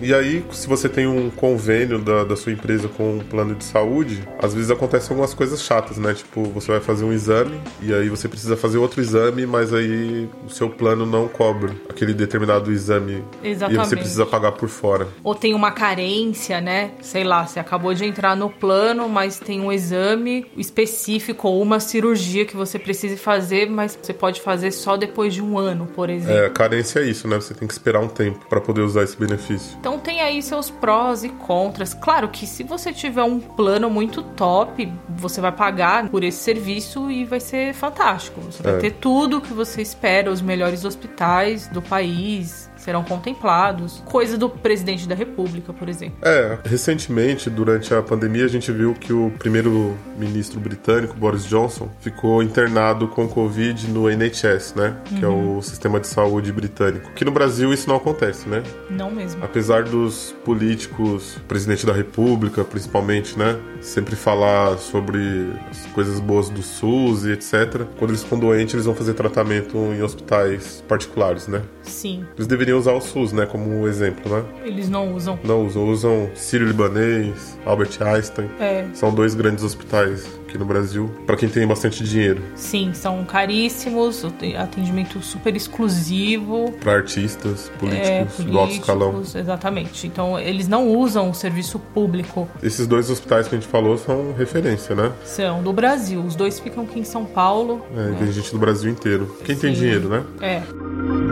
E 0.01 0.13
aí, 0.13 0.43
se 0.51 0.67
você 0.67 0.87
tem 0.87 1.07
um 1.07 1.29
convênio 1.29 1.99
da, 1.99 2.23
da 2.23 2.35
sua 2.35 2.51
empresa 2.51 2.87
com 2.87 3.15
um 3.15 3.19
plano 3.19 3.55
de 3.55 3.63
saúde, 3.63 4.21
às 4.41 4.53
vezes 4.53 4.69
acontecem 4.69 5.09
algumas 5.11 5.33
coisas 5.33 5.61
chatas, 5.61 5.97
né? 5.97 6.13
Tipo, 6.13 6.43
você 6.43 6.71
vai 6.71 6.79
fazer 6.79 7.03
um 7.03 7.11
exame 7.11 7.59
e 7.81 7.93
aí 7.93 8.09
você 8.09 8.27
precisa 8.27 8.55
fazer 8.55 8.77
outro 8.77 9.01
exame, 9.01 9.45
mas 9.45 9.73
aí 9.73 10.29
o 10.45 10.49
seu 10.49 10.69
plano 10.69 11.05
não 11.05 11.27
cobre 11.27 11.73
aquele 11.89 12.13
determinado 12.13 12.71
exame 12.71 13.23
e 13.43 13.49
Exatamente. 13.49 13.87
você 13.87 13.95
precisa 13.95 14.25
pagar 14.25 14.51
por 14.51 14.69
fora. 14.69 15.07
Ou 15.23 15.33
tem 15.33 15.53
uma 15.53 15.71
carência, 15.71 16.61
né? 16.61 16.91
Sei 17.01 17.23
lá, 17.23 17.45
você 17.45 17.59
acabou 17.59 17.93
de 17.93 18.05
entrar 18.05 18.35
no 18.35 18.49
plano, 18.49 19.09
mas 19.09 19.39
tem 19.39 19.61
um 19.61 19.71
exame 19.71 20.45
específico 20.55 21.47
ou 21.47 21.61
uma 21.61 21.79
cirurgia 21.79 22.45
que 22.45 22.55
você 22.55 22.77
precisa 22.77 23.17
fazer, 23.17 23.69
mas 23.69 23.97
você 23.99 24.13
pode 24.13 24.41
fazer 24.41 24.71
só 24.71 24.95
depois 24.95 25.33
de 25.33 25.41
um 25.41 25.57
ano, 25.57 25.87
por 25.87 26.09
exemplo. 26.09 26.37
É, 26.37 26.49
carência 26.49 26.99
é 26.99 27.03
isso, 27.03 27.27
né? 27.27 27.35
Você 27.37 27.53
tem 27.53 27.67
que 27.67 27.73
esperar 27.73 27.99
um 27.99 28.07
tempo 28.07 28.45
para 28.47 28.61
poder 28.61 28.81
usar 28.81 29.03
esse 29.03 29.17
benefício. 29.17 29.77
Então 29.87 29.97
tem 29.99 30.19
aí 30.19 30.43
seus 30.43 30.69
prós 30.69 31.23
e 31.23 31.29
contras. 31.29 31.93
Claro 31.93 32.27
que 32.27 32.45
se 32.45 32.61
você 32.61 32.91
tiver 32.91 33.23
um 33.23 33.39
plano 33.39 33.89
muito 33.89 34.21
top, 34.21 34.91
você 35.07 35.39
vai 35.39 35.53
pagar 35.53 36.09
por 36.09 36.25
esse 36.25 36.39
serviço 36.39 37.09
e 37.09 37.23
vai 37.23 37.39
ser 37.39 37.73
fantástico. 37.73 38.41
Você 38.41 38.61
vai 38.61 38.75
É. 38.75 38.77
ter 38.79 38.91
tudo 38.91 39.39
que 39.39 39.53
você 39.53 39.81
espera, 39.81 40.29
os 40.29 40.41
melhores 40.41 40.83
hospitais 40.83 41.67
do 41.69 41.81
país 41.81 42.66
serão 42.87 43.03
contemplados. 43.03 44.01
Coisa 44.05 44.37
do 44.37 44.49
presidente 44.49 45.09
da 45.09 45.13
república, 45.13 45.73
por 45.73 45.89
exemplo. 45.89 46.17
É, 46.21 46.57
recentemente, 46.63 47.49
durante 47.49 47.93
a 47.93 48.01
pandemia, 48.01 48.45
a 48.45 48.47
gente 48.47 48.71
viu 48.71 48.93
que 48.93 49.11
o 49.11 49.29
primeiro-ministro 49.37 50.57
britânico, 50.57 51.13
Boris 51.13 51.43
Johnson, 51.43 51.89
ficou 51.99 52.41
internado 52.41 53.09
com 53.09 53.27
Covid 53.27 53.89
no 53.89 54.09
NHS, 54.09 54.73
né? 54.75 54.95
Que 55.03 55.25
é 55.25 55.27
o 55.27 55.61
sistema 55.61 55.99
de 55.99 56.07
saúde 56.07 56.49
britânico. 56.53 57.11
Que 57.11 57.25
no 57.25 57.31
Brasil 57.31 57.73
isso 57.73 57.89
não 57.89 57.97
acontece, 57.97 58.47
né? 58.47 58.63
Não 58.89 59.11
mesmo. 59.11 59.43
Apesar 59.43 59.83
dos 59.83 60.33
políticos, 60.45 61.37
presidente 61.45 61.85
da 61.85 61.91
república, 61.91 62.63
principalmente, 62.63 63.37
né? 63.37 63.59
Sempre 63.81 64.15
falar 64.15 64.77
sobre 64.77 65.51
as 65.69 65.85
coisas 65.87 66.21
boas 66.21 66.47
do 66.47 66.61
SUS 66.61 67.25
e 67.25 67.33
etc. 67.33 67.83
Quando 67.99 68.11
eles 68.11 68.23
ficam 68.23 68.39
doentes, 68.39 68.75
eles 68.75 68.85
vão 68.85 68.95
fazer 68.95 69.13
tratamento 69.13 69.75
em 69.77 70.01
hospitais 70.01 70.81
particulares, 70.87 71.49
né? 71.49 71.61
Sim, 71.83 72.25
Eles 72.35 72.47
deveriam 72.47 72.76
usar 72.77 72.93
o 72.93 73.01
SUS, 73.01 73.31
né? 73.31 73.45
Como 73.45 73.87
exemplo, 73.87 74.31
né? 74.31 74.43
eles 74.63 74.89
não 74.89 75.13
usam. 75.13 75.39
Não 75.43 75.65
usam, 75.65 75.87
usam 75.87 76.29
Sírio-Libanês, 76.35 77.57
Albert 77.65 77.97
Einstein. 78.01 78.49
É, 78.59 78.85
São 78.93 79.13
dois 79.13 79.33
grandes 79.33 79.63
hospitais 79.63 80.27
aqui 80.47 80.57
no 80.57 80.65
Brasil, 80.65 81.09
para 81.25 81.35
quem 81.35 81.49
tem 81.49 81.67
bastante 81.67 82.03
dinheiro. 82.03 82.41
sim, 82.55 82.93
são 82.93 83.23
caríssimos, 83.25 84.23
atendimento 84.57 85.21
super 85.21 85.53
exclusivo. 85.55 86.71
Para 86.79 86.93
artistas, 86.93 87.69
políticos, 87.79 88.39
é, 88.39 88.43
do 88.43 88.57
alto 88.57 88.73
escalão. 88.73 89.11
políticos, 89.11 89.35
exatamente. 89.35 90.07
Então, 90.07 90.39
eles 90.39 90.67
não 90.67 90.87
usam 90.89 91.29
o 91.29 91.33
serviço 91.33 91.79
público 91.93 92.47
Esses 92.63 92.87
dois 92.87 93.09
hospitais 93.09 93.47
que 93.47 93.55
a 93.55 93.59
gente 93.59 93.69
falou 93.69 93.97
são 93.97 94.33
referência, 94.37 94.95
né? 94.95 95.11
São 95.25 95.61
do 95.61 95.73
Brasil. 95.73 96.21
Os 96.21 96.35
dois 96.35 96.59
ficam 96.59 96.83
aqui 96.83 96.99
em 96.99 97.03
São 97.03 97.25
Paulo. 97.25 97.85
É, 97.95 98.15
Tem 98.17 98.31
gente 98.31 98.51
do 98.51 98.57
Brasil 98.59 98.89
inteiro. 98.89 99.35
Quem 99.43 99.55
tem 99.55 99.73
Sim. 99.73 99.81
dinheiro, 99.81 100.07
né? 100.09 100.23
É. 100.41 101.26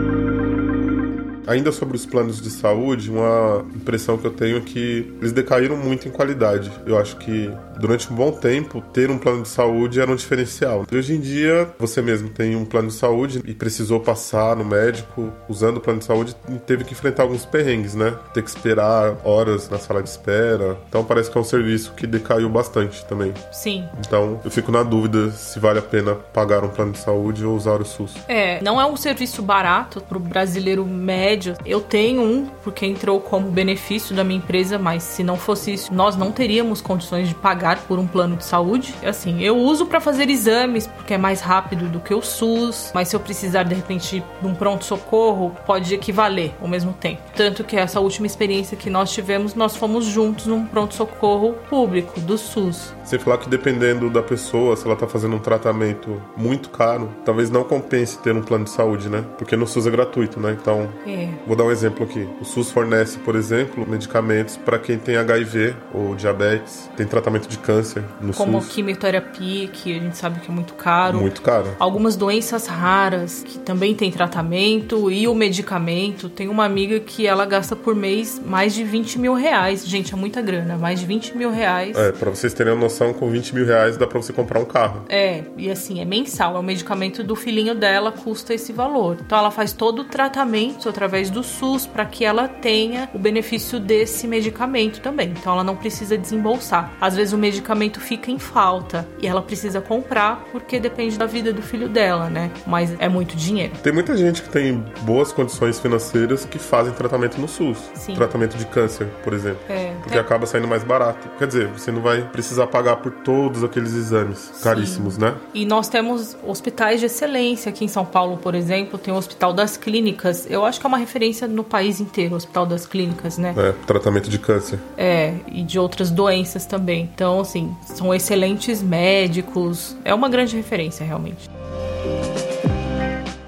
Ainda 1.46 1.70
sobre 1.70 1.96
os 1.96 2.04
planos 2.04 2.40
de 2.40 2.50
saúde, 2.50 3.10
uma 3.10 3.64
impressão 3.74 4.18
que 4.18 4.26
eu 4.26 4.32
tenho 4.32 4.58
é 4.58 4.60
que 4.60 5.14
eles 5.20 5.32
decaíram 5.32 5.76
muito 5.76 6.08
em 6.08 6.10
qualidade. 6.10 6.70
Eu 6.84 6.98
acho 6.98 7.16
que 7.16 7.50
durante 7.78 8.12
um 8.12 8.16
bom 8.16 8.32
tempo 8.32 8.82
ter 8.92 9.10
um 9.10 9.18
plano 9.18 9.42
de 9.42 9.48
saúde 9.48 10.00
era 10.00 10.10
um 10.10 10.16
diferencial. 10.16 10.84
Hoje 10.92 11.14
em 11.14 11.20
dia, 11.20 11.68
você 11.78 12.02
mesmo 12.02 12.28
tem 12.28 12.56
um 12.56 12.64
plano 12.64 12.88
de 12.88 12.94
saúde 12.94 13.42
e 13.44 13.54
precisou 13.54 14.00
passar 14.00 14.56
no 14.56 14.64
médico 14.64 15.32
usando 15.48 15.76
o 15.76 15.80
plano 15.80 16.00
de 16.00 16.04
saúde 16.04 16.34
e 16.48 16.58
teve 16.58 16.84
que 16.84 16.92
enfrentar 16.92 17.22
alguns 17.22 17.44
perrengues, 17.44 17.94
né? 17.94 18.14
Ter 18.34 18.42
que 18.42 18.48
esperar 18.48 19.16
horas 19.24 19.68
na 19.68 19.78
sala 19.78 20.02
de 20.02 20.08
espera. 20.08 20.76
Então 20.88 21.04
parece 21.04 21.30
que 21.30 21.38
é 21.38 21.40
um 21.40 21.44
serviço 21.44 21.92
que 21.94 22.06
decaiu 22.06 22.48
bastante 22.48 23.04
também. 23.06 23.32
Sim. 23.52 23.84
Então 24.00 24.40
eu 24.44 24.50
fico 24.50 24.72
na 24.72 24.82
dúvida 24.82 25.30
se 25.30 25.58
vale 25.60 25.78
a 25.78 25.82
pena 25.82 26.14
pagar 26.14 26.64
um 26.64 26.68
plano 26.68 26.92
de 26.92 26.98
saúde 26.98 27.44
ou 27.44 27.54
usar 27.54 27.80
o 27.80 27.84
SUS. 27.84 28.14
É, 28.28 28.60
não 28.62 28.80
é 28.80 28.86
um 28.86 28.96
serviço 28.96 29.42
barato 29.42 30.00
pro 30.00 30.18
brasileiro 30.18 30.84
médio. 30.84 31.35
Eu 31.64 31.80
tenho 31.80 32.22
um 32.22 32.46
porque 32.62 32.86
entrou 32.86 33.20
como 33.20 33.50
benefício 33.50 34.14
da 34.14 34.24
minha 34.24 34.38
empresa, 34.38 34.78
mas 34.78 35.02
se 35.02 35.22
não 35.22 35.36
fosse 35.36 35.72
isso, 35.74 35.92
nós 35.92 36.16
não 36.16 36.32
teríamos 36.32 36.80
condições 36.80 37.28
de 37.28 37.34
pagar 37.34 37.78
por 37.82 37.98
um 37.98 38.06
plano 38.06 38.36
de 38.36 38.44
saúde. 38.44 38.94
Assim, 39.04 39.42
eu 39.42 39.56
uso 39.56 39.86
para 39.86 40.00
fazer 40.00 40.28
exames 40.28 40.86
porque 40.86 41.14
é 41.14 41.18
mais 41.18 41.40
rápido 41.40 41.88
do 41.88 42.00
que 42.00 42.14
o 42.14 42.22
SUS, 42.22 42.90
mas 42.94 43.08
se 43.08 43.16
eu 43.16 43.20
precisar 43.20 43.64
de 43.64 43.74
repente 43.74 44.22
de 44.40 44.46
um 44.46 44.54
pronto 44.54 44.84
socorro, 44.84 45.54
pode 45.66 45.94
equivaler 45.94 46.52
ao 46.60 46.68
mesmo 46.68 46.92
tempo. 46.92 47.22
Tanto 47.34 47.64
que 47.64 47.76
essa 47.76 48.00
última 48.00 48.26
experiência 48.26 48.76
que 48.76 48.90
nós 48.90 49.12
tivemos, 49.12 49.54
nós 49.54 49.76
fomos 49.76 50.04
juntos 50.04 50.46
num 50.46 50.64
pronto 50.66 50.94
socorro 50.94 51.54
público 51.68 52.18
do 52.20 52.38
SUS. 52.38 52.94
Você 53.04 53.18
falar 53.18 53.38
que 53.38 53.48
dependendo 53.48 54.10
da 54.10 54.22
pessoa, 54.22 54.76
se 54.76 54.86
ela 54.86 54.96
tá 54.96 55.06
fazendo 55.06 55.36
um 55.36 55.38
tratamento 55.38 56.20
muito 56.36 56.70
caro, 56.70 57.10
talvez 57.24 57.50
não 57.50 57.64
compense 57.64 58.18
ter 58.18 58.34
um 58.34 58.42
plano 58.42 58.64
de 58.64 58.70
saúde, 58.70 59.08
né? 59.08 59.24
Porque 59.38 59.56
no 59.56 59.66
SUS 59.66 59.86
é 59.86 59.90
gratuito, 59.90 60.40
né? 60.40 60.56
Então, 60.60 60.88
É. 61.06 61.25
vou 61.46 61.56
dar 61.56 61.64
um 61.64 61.70
exemplo 61.70 62.04
aqui. 62.04 62.28
O 62.40 62.44
SUS 62.44 62.70
fornece, 62.70 63.18
por 63.18 63.36
exemplo, 63.36 63.86
medicamentos 63.88 64.56
para 64.56 64.78
quem 64.78 64.98
tem 64.98 65.16
HIV 65.16 65.74
ou 65.92 66.14
diabetes, 66.14 66.90
tem 66.96 67.06
tratamento 67.06 67.48
de 67.48 67.58
câncer 67.58 68.02
no 68.20 68.32
Como 68.32 68.60
SUS. 68.60 68.72
quimioterapia, 68.72 69.68
que 69.68 69.96
a 69.96 70.00
gente 70.00 70.16
sabe 70.16 70.40
que 70.40 70.50
é 70.50 70.54
muito 70.54 70.74
caro. 70.74 71.18
Muito 71.18 71.42
caro. 71.42 71.68
Algumas 71.78 72.16
doenças 72.16 72.66
raras 72.66 73.42
que 73.44 73.58
também 73.58 73.94
tem 73.94 74.10
tratamento 74.10 75.10
e 75.10 75.26
o 75.28 75.34
medicamento. 75.34 76.28
Tem 76.28 76.48
uma 76.48 76.64
amiga 76.64 77.00
que 77.00 77.26
ela 77.26 77.44
gasta 77.46 77.74
por 77.74 77.94
mês 77.94 78.40
mais 78.44 78.74
de 78.74 78.84
20 78.84 79.18
mil 79.18 79.34
reais. 79.34 79.86
Gente, 79.86 80.12
é 80.12 80.16
muita 80.16 80.40
grana. 80.40 80.76
Mais 80.76 81.00
de 81.00 81.06
20 81.06 81.36
mil 81.36 81.50
reais. 81.50 81.96
É, 81.96 82.12
pra 82.12 82.30
vocês 82.30 82.52
terem 82.52 82.72
uma 82.72 82.82
noção, 82.82 83.12
com 83.12 83.28
20 83.30 83.54
mil 83.54 83.66
reais 83.66 83.96
dá 83.96 84.06
pra 84.06 84.20
você 84.20 84.32
comprar 84.32 84.60
um 84.60 84.64
carro. 84.64 85.04
É, 85.08 85.44
e 85.56 85.70
assim, 85.70 86.00
é 86.00 86.04
mensal. 86.04 86.56
É 86.56 86.58
o 86.58 86.62
medicamento 86.62 87.22
do 87.22 87.34
filhinho 87.34 87.74
dela, 87.74 88.12
custa 88.12 88.54
esse 88.54 88.72
valor. 88.72 89.18
Então 89.24 89.38
ela 89.38 89.50
faz 89.50 89.72
todo 89.72 90.02
o 90.02 90.04
tratamento 90.04 90.88
através 90.88 91.15
do 91.30 91.42
SUS 91.42 91.86
para 91.86 92.04
que 92.04 92.24
ela 92.24 92.46
tenha 92.48 93.08
o 93.12 93.18
benefício 93.18 93.80
desse 93.80 94.26
medicamento 94.26 95.00
também. 95.00 95.30
Então 95.30 95.52
ela 95.52 95.64
não 95.64 95.76
precisa 95.76 96.16
desembolsar. 96.16 96.92
Às 97.00 97.16
vezes 97.16 97.32
o 97.32 97.38
medicamento 97.38 98.00
fica 98.00 98.30
em 98.30 98.38
falta 98.38 99.06
e 99.20 99.26
ela 99.26 99.42
precisa 99.42 99.80
comprar 99.80 100.44
porque 100.52 100.78
depende 100.78 101.18
da 101.18 101.26
vida 101.26 101.52
do 101.52 101.62
filho 101.62 101.88
dela, 101.88 102.28
né? 102.28 102.50
Mas 102.66 102.94
é 102.98 103.08
muito 103.08 103.36
dinheiro. 103.36 103.72
Tem 103.82 103.92
muita 103.92 104.16
gente 104.16 104.42
que 104.42 104.48
tem 104.48 104.84
boas 105.02 105.32
condições 105.32 105.78
financeiras 105.78 106.44
que 106.44 106.58
fazem 106.58 106.92
tratamento 106.92 107.40
no 107.40 107.48
SUS. 107.48 107.78
Sim. 107.94 108.14
Tratamento 108.14 108.56
de 108.56 108.66
câncer, 108.66 109.06
por 109.24 109.32
exemplo. 109.32 109.60
É. 109.68 109.92
Porque 110.02 110.18
acaba 110.18 110.46
saindo 110.46 110.68
mais 110.68 110.84
barato. 110.84 111.28
Quer 111.38 111.46
dizer, 111.46 111.68
você 111.68 111.90
não 111.90 112.02
vai 112.02 112.22
precisar 112.22 112.66
pagar 112.66 112.96
por 112.96 113.10
todos 113.10 113.64
aqueles 113.64 113.94
exames 113.94 114.60
caríssimos, 114.62 115.18
né? 115.18 115.34
E 115.54 115.64
nós 115.64 115.88
temos 115.88 116.36
hospitais 116.44 117.00
de 117.00 117.06
excelência 117.06 117.70
aqui 117.70 117.84
em 117.84 117.88
São 117.88 118.04
Paulo, 118.04 118.36
por 118.36 118.54
exemplo, 118.54 118.98
tem 118.98 119.12
o 119.12 119.16
Hospital 119.16 119.52
das 119.52 119.76
Clínicas. 119.76 120.46
Eu 120.48 120.64
acho 120.64 120.80
que 120.80 120.86
é 120.86 120.88
uma 120.88 120.98
referência 121.06 121.46
no 121.46 121.64
país 121.64 122.00
inteiro, 122.00 122.34
o 122.34 122.36
Hospital 122.36 122.66
das 122.66 122.84
Clínicas, 122.84 123.38
né? 123.38 123.54
É, 123.56 123.72
tratamento 123.86 124.28
de 124.28 124.38
câncer. 124.38 124.78
É, 124.98 125.34
e 125.50 125.62
de 125.62 125.78
outras 125.78 126.10
doenças 126.10 126.66
também. 126.66 127.08
Então, 127.14 127.40
assim, 127.40 127.74
são 127.84 128.14
excelentes 128.14 128.82
médicos. 128.82 129.96
É 130.04 130.12
uma 130.12 130.28
grande 130.28 130.56
referência, 130.56 131.06
realmente. 131.06 131.48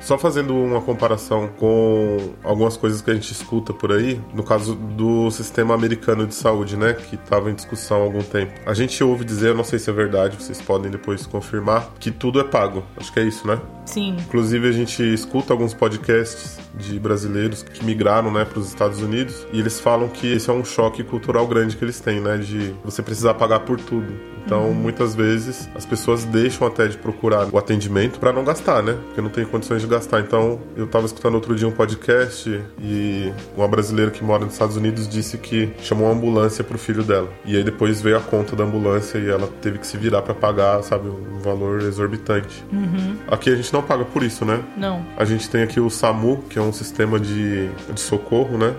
Só 0.09 0.17
fazendo 0.17 0.57
uma 0.57 0.81
comparação 0.81 1.49
com 1.59 2.33
algumas 2.43 2.79
coisas 2.79 3.03
que 3.03 3.11
a 3.11 3.15
gente 3.15 3.31
escuta 3.31 3.75
por 3.75 3.93
aí, 3.93 4.19
no 4.33 4.43
caso 4.43 4.75
do 4.75 5.31
sistema 5.31 5.75
americano 5.75 6.27
de 6.27 6.35
saúde, 6.35 6.79
né, 6.79 6.95
que 6.95 7.15
estava 7.15 7.51
em 7.51 7.55
discussão 7.55 7.99
há 7.99 8.05
algum 8.05 8.23
tempo. 8.23 8.55
A 8.65 8.73
gente 8.73 9.05
ouve 9.05 9.23
dizer, 9.23 9.49
eu 9.49 9.55
não 9.55 9.65
sei 9.65 9.79
se 9.79 9.91
é 9.91 9.93
verdade, 9.93 10.43
vocês 10.43 10.63
podem 10.63 10.91
depois 10.91 11.27
confirmar, 11.27 11.93
que 12.01 12.11
tudo 12.11 12.41
é 12.41 12.45
pago. 12.45 12.83
Acho 12.97 13.13
que 13.13 13.21
é 13.21 13.25
isso, 13.25 13.47
né? 13.47 13.61
Sim. 13.85 14.17
Inclusive 14.19 14.67
a 14.67 14.73
gente 14.73 15.03
escuta 15.13 15.53
alguns 15.53 15.75
podcasts 15.75 16.59
de 16.75 16.99
brasileiros 16.99 17.63
que 17.63 17.85
migraram, 17.85 18.33
né, 18.33 18.47
para 18.47 18.61
os 18.61 18.67
Estados 18.67 19.03
Unidos 19.03 19.47
e 19.53 19.61
eles 19.61 19.79
falam 19.79 20.09
que 20.09 20.33
esse 20.33 20.49
é 20.49 20.53
um 20.55 20.65
choque 20.65 21.05
cultural 21.05 21.47
grande 21.47 21.77
que 21.77 21.85
eles 21.85 22.01
têm, 22.01 22.19
né, 22.19 22.39
de 22.39 22.75
você 22.83 23.03
precisar 23.03 23.35
pagar 23.35 23.61
por 23.61 23.79
tudo. 23.79 24.38
Então, 24.49 24.73
muitas 24.73 25.15
vezes 25.15 25.69
as 25.75 25.85
pessoas 25.85 26.25
deixam 26.25 26.67
até 26.67 26.89
de 26.89 26.97
procurar 26.97 27.47
o 27.53 27.59
atendimento 27.59 28.19
para 28.19 28.33
não 28.33 28.43
gastar, 28.43 28.83
né? 28.83 28.97
Porque 29.05 29.21
não 29.21 29.29
tem 29.29 29.45
condições 29.45 29.83
de 29.83 29.87
gastar. 29.87 30.21
Então, 30.21 30.59
eu 30.75 30.87
tava 30.87 31.05
escutando 31.05 31.35
outro 31.35 31.55
dia 31.55 31.69
um 31.69 31.71
podcast 31.71 32.59
e 32.81 33.31
uma 33.55 33.69
brasileira 33.69 34.11
que 34.11 34.25
mora 34.25 34.47
nos 34.47 34.55
Estados 34.55 34.75
Unidos 34.75 35.07
disse 35.07 35.37
que 35.37 35.71
chamou 35.83 36.07
uma 36.07 36.15
ambulância 36.15 36.65
pro 36.65 36.79
filho 36.79 37.03
dela. 37.03 37.29
E 37.45 37.59
aí 37.59 37.63
depois 37.63 38.01
veio 38.01 38.17
a 38.17 38.21
conta 38.21 38.57
da 38.57 38.65
ambulância 38.65 39.19
e 39.19 39.29
ela 39.29 39.47
teve 39.61 39.79
que 39.79 39.87
se 39.87 39.99
virar 39.99 40.23
para 40.23 40.35
pagar, 40.35 40.83
sabe, 40.83 41.11
um 41.11 41.41
valor 41.41 41.83
exorbitante. 41.83 42.65
Aqui 43.31 43.51
a 43.51 43.55
gente 43.55 43.71
não 43.71 43.83
paga 43.83 44.07
por 44.07 44.23
isso, 44.23 44.47
né? 44.47 44.65
Não. 44.79 45.05
A 45.19 45.27
gente 45.27 45.51
tem 45.51 45.63
aqui 45.63 45.79
o 45.79 45.91
SAMU, 45.91 46.43
que 46.49 46.59
é 46.59 46.63
um 46.63 46.73
sistema 46.73 47.21
de, 47.21 47.69
de 47.93 48.01
socorro, 48.01 48.57
né? 48.57 48.75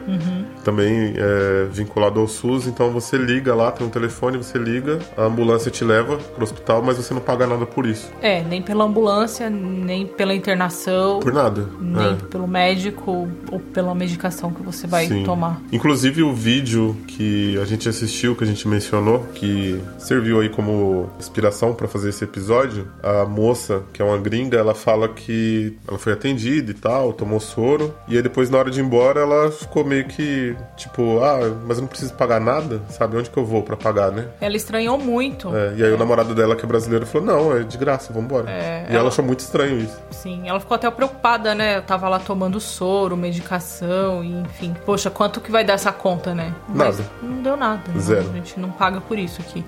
Também 0.64 1.14
é 1.16 1.68
vinculado 1.72 2.20
ao 2.20 2.28
SUS. 2.28 2.66
Então 2.66 2.90
você 2.90 3.18
liga 3.18 3.54
lá, 3.54 3.72
tem 3.72 3.86
um 3.86 3.90
telefone, 3.92 4.38
você 4.38 4.58
liga, 4.58 4.98
a 5.16 5.26
ambulância 5.26 5.59
te 5.72 5.84
leva 5.84 6.18
pro 6.18 6.44
hospital, 6.44 6.84
mas 6.84 6.98
você 6.98 7.12
não 7.14 7.22
paga 7.22 7.48
nada 7.48 7.66
por 7.66 7.88
isso. 7.88 8.12
É, 8.22 8.44
nem 8.44 8.62
pela 8.62 8.84
ambulância, 8.84 9.50
nem 9.50 10.06
pela 10.06 10.34
internação, 10.36 11.20
Por 11.20 11.34
nada. 11.34 11.66
nem 11.82 12.12
É. 12.12 12.16
pelo 12.30 12.48
médico 12.48 13.28
ou 13.52 13.60
pela 13.60 13.96
medicação 13.96 14.52
que 14.54 14.62
você 14.62 14.86
vai 14.86 15.08
Sim. 15.08 15.24
tomar. 15.24 15.60
Inclusive 15.72 16.22
o 16.22 16.34
vídeo 16.34 16.96
que 17.08 17.58
a 17.60 17.66
gente 17.66 17.90
assistiu, 17.90 18.36
que 18.36 18.44
a 18.44 18.48
gente 18.48 18.68
mencionou, 18.68 19.26
que 19.34 19.82
serviu 19.98 20.40
aí 20.40 20.50
como 20.50 21.10
inspiração 21.20 21.74
para 21.74 21.88
fazer 21.88 22.10
esse 22.10 22.24
episódio, 22.24 22.88
a 23.02 23.26
moça, 23.26 23.82
que 23.92 24.02
é 24.02 24.06
uma 24.06 24.18
gringa, 24.18 24.58
ela 24.58 24.76
fala 24.76 25.08
que 25.10 25.76
ela 25.88 25.98
foi 25.98 26.14
atendida 26.14 26.70
e 26.72 26.74
tal, 26.74 27.14
tomou 27.14 27.40
soro, 27.40 27.94
e 28.08 28.16
aí 28.18 28.22
depois 28.22 28.50
na 28.50 28.58
hora 28.58 28.70
de 28.70 28.80
ir 28.80 28.84
embora 28.84 29.22
ela 29.22 29.50
ficou 29.52 29.84
meio 29.84 30.06
que 30.06 30.56
tipo, 30.78 31.20
ah, 31.24 31.40
mas 31.66 31.78
eu 31.78 31.82
não 31.82 31.88
preciso 31.88 32.14
pagar 32.14 32.40
nada, 32.40 32.82
sabe? 32.90 33.18
Onde 33.18 33.30
que 33.30 33.38
eu 33.38 33.46
vou 33.46 33.64
para 33.64 33.76
pagar, 33.78 34.12
né? 34.12 34.28
Ela 34.42 34.56
estranhou 34.56 34.98
muito. 35.00 35.49
É, 35.56 35.74
e 35.78 35.84
aí 35.84 35.92
o 35.92 35.98
namorado 35.98 36.34
dela, 36.36 36.56
que 36.56 36.64
é 36.64 36.68
brasileiro, 36.68 37.06
falou: 37.06 37.26
Não, 37.28 37.58
é 37.58 37.64
de 37.64 37.78
graça, 37.78 38.12
vambora. 38.14 38.50
É, 38.50 38.84
e 38.88 38.92
ela... 38.92 39.00
ela- 39.00 39.10
achou 39.10 39.24
muito 39.26 39.40
estranho 39.40 39.80
isso. 39.80 39.98
Sim, 40.12 40.48
ela 40.48 40.60
ficou 40.60 40.76
até 40.76 40.90
preocupada, 40.92 41.54
né? 41.56 41.78
Eu 41.78 41.82
tava 41.82 42.08
lá 42.10 42.20
tomando 42.20 42.60
soro, 42.60 43.16
medicação, 43.18 44.24
e 44.24 44.32
enfim. 44.42 44.76
Poxa, 44.86 45.10
quanto 45.10 45.40
que 45.42 45.52
vai 45.52 45.64
dar 45.64 45.74
essa 45.74 45.92
conta, 45.92 46.34
né? 46.34 46.54
Mas 46.68 46.98
Nada. 47.00 47.10
Não 47.22 47.42
deu 47.42 47.58
nada. 47.58 47.82
não. 47.94 48.00
Zero. 48.02 48.30
A 48.30 48.34
gente 48.34 48.60
não 48.60 48.70
paga 48.72 49.02
por 49.02 49.18
isso 49.18 49.42
aqui. 49.42 49.66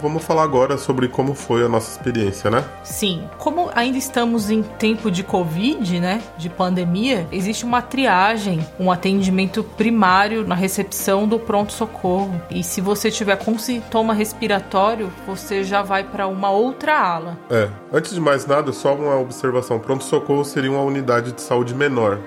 Vamos 0.00 0.24
falar 0.24 0.44
agora 0.44 0.78
sobre 0.78 1.08
como 1.08 1.34
foi 1.34 1.64
a 1.64 1.68
nossa 1.68 1.90
experiência, 1.90 2.50
né? 2.50 2.64
Sim, 2.84 3.28
como 3.36 3.68
ainda 3.74 3.98
estamos 3.98 4.50
em 4.50 4.62
tempo 4.62 5.10
de 5.10 5.22
Covid, 5.22 5.98
né? 6.00 6.22
De 6.36 6.48
pandemia, 6.48 7.26
existe 7.32 7.64
uma 7.64 7.82
triagem, 7.82 8.64
um 8.78 8.90
atendimento 8.90 9.62
primário 9.64 10.46
na 10.46 10.54
recepção 10.54 11.26
do 11.26 11.38
pronto-socorro. 11.38 12.40
E 12.50 12.62
se 12.62 12.80
você 12.80 13.10
tiver 13.10 13.36
com 13.36 13.58
sintoma 13.58 14.14
respiratório, 14.14 15.12
você 15.26 15.64
já 15.64 15.82
vai 15.82 16.04
para 16.04 16.26
uma 16.28 16.50
outra 16.50 16.98
ala. 16.98 17.38
É, 17.50 17.68
antes 17.92 18.14
de 18.14 18.20
mais 18.20 18.46
nada, 18.46 18.72
só 18.72 18.94
uma 18.94 19.16
observação. 19.18 19.78
Pronto-socorro 19.78 20.44
seria 20.44 20.70
uma 20.70 20.82
unidade 20.82 21.32
de 21.32 21.40
saúde 21.40 21.74
menor, 21.74 22.18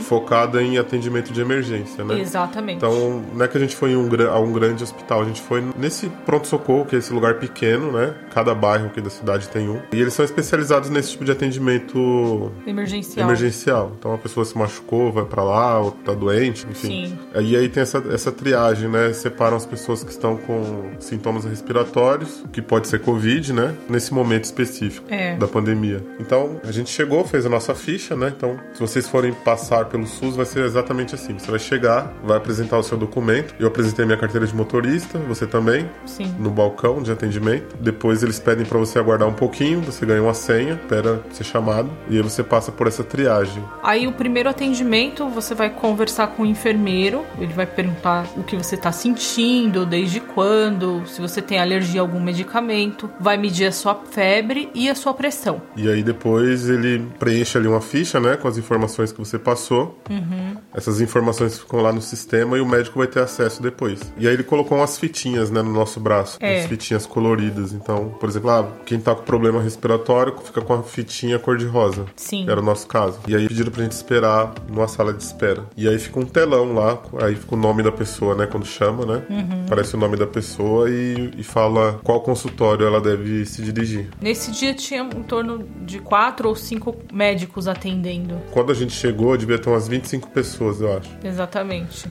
focada 0.00 0.62
em 0.62 0.78
atendimento 0.78 1.32
de 1.32 1.40
emergência, 1.40 2.04
né? 2.04 2.20
Exatamente. 2.20 2.76
Então, 2.76 3.22
não 3.32 3.44
é 3.44 3.48
que 3.48 3.56
a 3.56 3.60
gente 3.60 3.76
foi 3.76 3.92
em 3.92 3.96
um, 3.96 4.08
a 4.30 4.38
um 4.38 4.52
grande 4.52 4.82
hospital, 4.82 5.22
a 5.22 5.24
gente 5.24 5.40
foi 5.40 5.62
nesse 5.76 6.08
pronto-socorro, 6.26 6.84
que 6.84 6.96
é 6.96 6.98
esse 6.98 7.11
lugar 7.14 7.34
pequeno, 7.34 7.92
né? 7.92 8.14
Cada 8.34 8.54
bairro 8.54 8.86
aqui 8.86 9.00
da 9.00 9.10
cidade 9.10 9.48
tem 9.48 9.68
um. 9.68 9.80
E 9.92 10.00
eles 10.00 10.12
são 10.14 10.24
especializados 10.24 10.90
nesse 10.90 11.10
tipo 11.12 11.24
de 11.24 11.32
atendimento 11.32 12.50
Emergencial. 12.66 13.26
emergencial. 13.26 13.92
Então 13.98 14.12
a 14.14 14.18
pessoa 14.18 14.44
se 14.44 14.56
machucou, 14.56 15.12
vai 15.12 15.24
pra 15.24 15.42
lá, 15.42 15.80
ou 15.80 15.90
tá 15.92 16.12
doente, 16.14 16.66
enfim. 16.70 17.06
Sim. 17.08 17.18
E 17.40 17.56
aí 17.56 17.68
tem 17.68 17.82
essa, 17.82 17.98
essa 18.10 18.30
triagem, 18.32 18.88
né? 18.88 19.12
Separam 19.12 19.56
as 19.56 19.66
pessoas 19.66 20.02
que 20.02 20.10
estão 20.10 20.36
com 20.36 20.90
sintomas 20.98 21.44
respiratórios, 21.44 22.44
que 22.52 22.60
pode 22.62 22.88
ser 22.88 23.00
Covid, 23.00 23.52
né? 23.52 23.74
Nesse 23.88 24.12
momento 24.12 24.44
específico 24.44 25.06
É. 25.10 25.36
da 25.36 25.46
pandemia. 25.46 26.04
Então 26.20 26.60
a 26.64 26.72
gente 26.72 26.90
chegou, 26.90 27.24
fez 27.24 27.46
a 27.46 27.48
nossa 27.48 27.74
ficha, 27.74 28.16
né? 28.16 28.32
Então, 28.36 28.58
se 28.74 28.80
vocês 28.80 29.08
forem 29.08 29.32
passar 29.32 29.86
pelo 29.86 30.06
SUS 30.06 30.36
vai 30.36 30.46
ser 30.46 30.64
exatamente 30.64 31.14
assim. 31.14 31.38
Você 31.38 31.50
vai 31.50 31.60
chegar, 31.60 32.12
vai 32.24 32.36
apresentar 32.36 32.78
o 32.78 32.82
seu 32.82 32.96
documento. 32.96 33.54
Eu 33.58 33.66
apresentei 33.68 34.04
minha 34.04 34.18
carteira 34.18 34.46
de 34.46 34.54
motorista, 34.54 35.18
você 35.18 35.46
também. 35.46 35.88
Sim. 36.06 36.34
No 36.38 36.50
balcão 36.50 37.01
de 37.02 37.12
atendimento. 37.12 37.76
Depois 37.80 38.22
eles 38.22 38.38
pedem 38.38 38.64
para 38.64 38.78
você 38.78 38.98
aguardar 38.98 39.28
um 39.28 39.32
pouquinho, 39.34 39.80
você 39.80 40.04
ganha 40.06 40.22
uma 40.22 40.34
senha, 40.34 40.74
espera 40.74 41.20
ser 41.32 41.44
chamado 41.44 41.90
e 42.08 42.16
aí 42.16 42.22
você 42.22 42.42
passa 42.42 42.70
por 42.72 42.86
essa 42.86 43.02
triagem. 43.04 43.62
Aí 43.82 44.06
o 44.06 44.12
primeiro 44.12 44.48
atendimento 44.48 45.28
você 45.28 45.54
vai 45.54 45.70
conversar 45.70 46.28
com 46.28 46.42
o 46.42 46.46
enfermeiro, 46.46 47.24
ele 47.38 47.52
vai 47.52 47.66
perguntar 47.66 48.26
o 48.36 48.42
que 48.42 48.56
você 48.56 48.74
está 48.74 48.92
sentindo, 48.92 49.86
desde 49.86 50.20
quando, 50.20 51.02
se 51.06 51.20
você 51.20 51.40
tem 51.40 51.58
alergia 51.58 52.00
a 52.00 52.04
algum 52.04 52.20
medicamento, 52.20 53.08
vai 53.20 53.36
medir 53.36 53.66
a 53.66 53.72
sua 53.72 53.94
febre 54.10 54.70
e 54.74 54.88
a 54.88 54.94
sua 54.94 55.14
pressão. 55.14 55.62
E 55.76 55.88
aí 55.88 56.02
depois 56.02 56.68
ele 56.68 57.04
preenche 57.18 57.56
ali 57.56 57.68
uma 57.68 57.80
ficha, 57.80 58.20
né, 58.20 58.36
com 58.36 58.48
as 58.48 58.58
informações 58.58 59.12
que 59.12 59.18
você 59.18 59.38
passou. 59.38 59.98
Uhum. 60.10 60.56
Essas 60.74 61.00
informações 61.00 61.58
ficam 61.58 61.80
lá 61.80 61.92
no 61.92 62.02
sistema 62.02 62.56
e 62.56 62.60
o 62.60 62.66
médico 62.66 62.98
vai 62.98 63.06
ter 63.06 63.20
acesso 63.20 63.62
depois. 63.62 64.00
E 64.18 64.26
aí 64.26 64.34
ele 64.34 64.42
colocou 64.42 64.76
umas 64.78 64.98
fitinhas, 64.98 65.50
né, 65.50 65.62
no 65.62 65.72
nosso 65.72 66.00
braço, 66.00 66.38
É. 66.40 66.56
umas 66.56 66.66
fitinhas 66.66 66.91
coloridas. 67.06 67.72
Então, 67.72 68.10
por 68.20 68.28
exemplo, 68.28 68.50
ah, 68.50 68.68
quem 68.84 69.00
tá 69.00 69.14
com 69.14 69.22
problema 69.22 69.60
respiratório 69.60 70.34
fica 70.44 70.60
com 70.60 70.74
a 70.74 70.82
fitinha 70.82 71.38
cor-de-rosa. 71.38 72.06
Sim. 72.16 72.48
Era 72.48 72.60
o 72.60 72.64
nosso 72.64 72.86
caso. 72.86 73.20
E 73.26 73.34
aí 73.34 73.48
pediram 73.48 73.70
pra 73.70 73.82
gente 73.82 73.92
esperar 73.92 74.52
numa 74.68 74.88
sala 74.88 75.12
de 75.12 75.22
espera. 75.22 75.64
E 75.76 75.88
aí 75.88 75.98
fica 75.98 76.18
um 76.20 76.24
telão 76.24 76.74
lá, 76.74 76.98
aí 77.22 77.34
fica 77.34 77.54
o 77.54 77.58
nome 77.58 77.82
da 77.82 77.92
pessoa, 77.92 78.34
né, 78.34 78.46
quando 78.46 78.66
chama, 78.66 79.04
né? 79.04 79.22
Uhum. 79.28 79.64
Aparece 79.66 79.94
o 79.94 79.98
nome 79.98 80.16
da 80.16 80.26
pessoa 80.26 80.90
e, 80.90 81.30
e 81.36 81.42
fala 81.42 82.00
qual 82.02 82.20
consultório 82.20 82.86
ela 82.86 83.00
deve 83.00 83.44
se 83.46 83.62
dirigir. 83.62 84.08
Nesse 84.20 84.50
dia 84.50 84.74
tinha 84.74 85.02
em 85.02 85.22
torno 85.22 85.66
de 85.82 85.98
quatro 85.98 86.48
ou 86.48 86.56
cinco 86.56 86.96
médicos 87.12 87.68
atendendo. 87.68 88.40
Quando 88.50 88.72
a 88.72 88.74
gente 88.74 88.92
chegou, 88.92 89.36
devia 89.36 89.58
ter 89.58 89.68
umas 89.70 89.88
25 89.88 90.30
pessoas, 90.30 90.80
eu 90.80 90.96
acho. 90.96 91.10
Exatamente. 91.24 92.08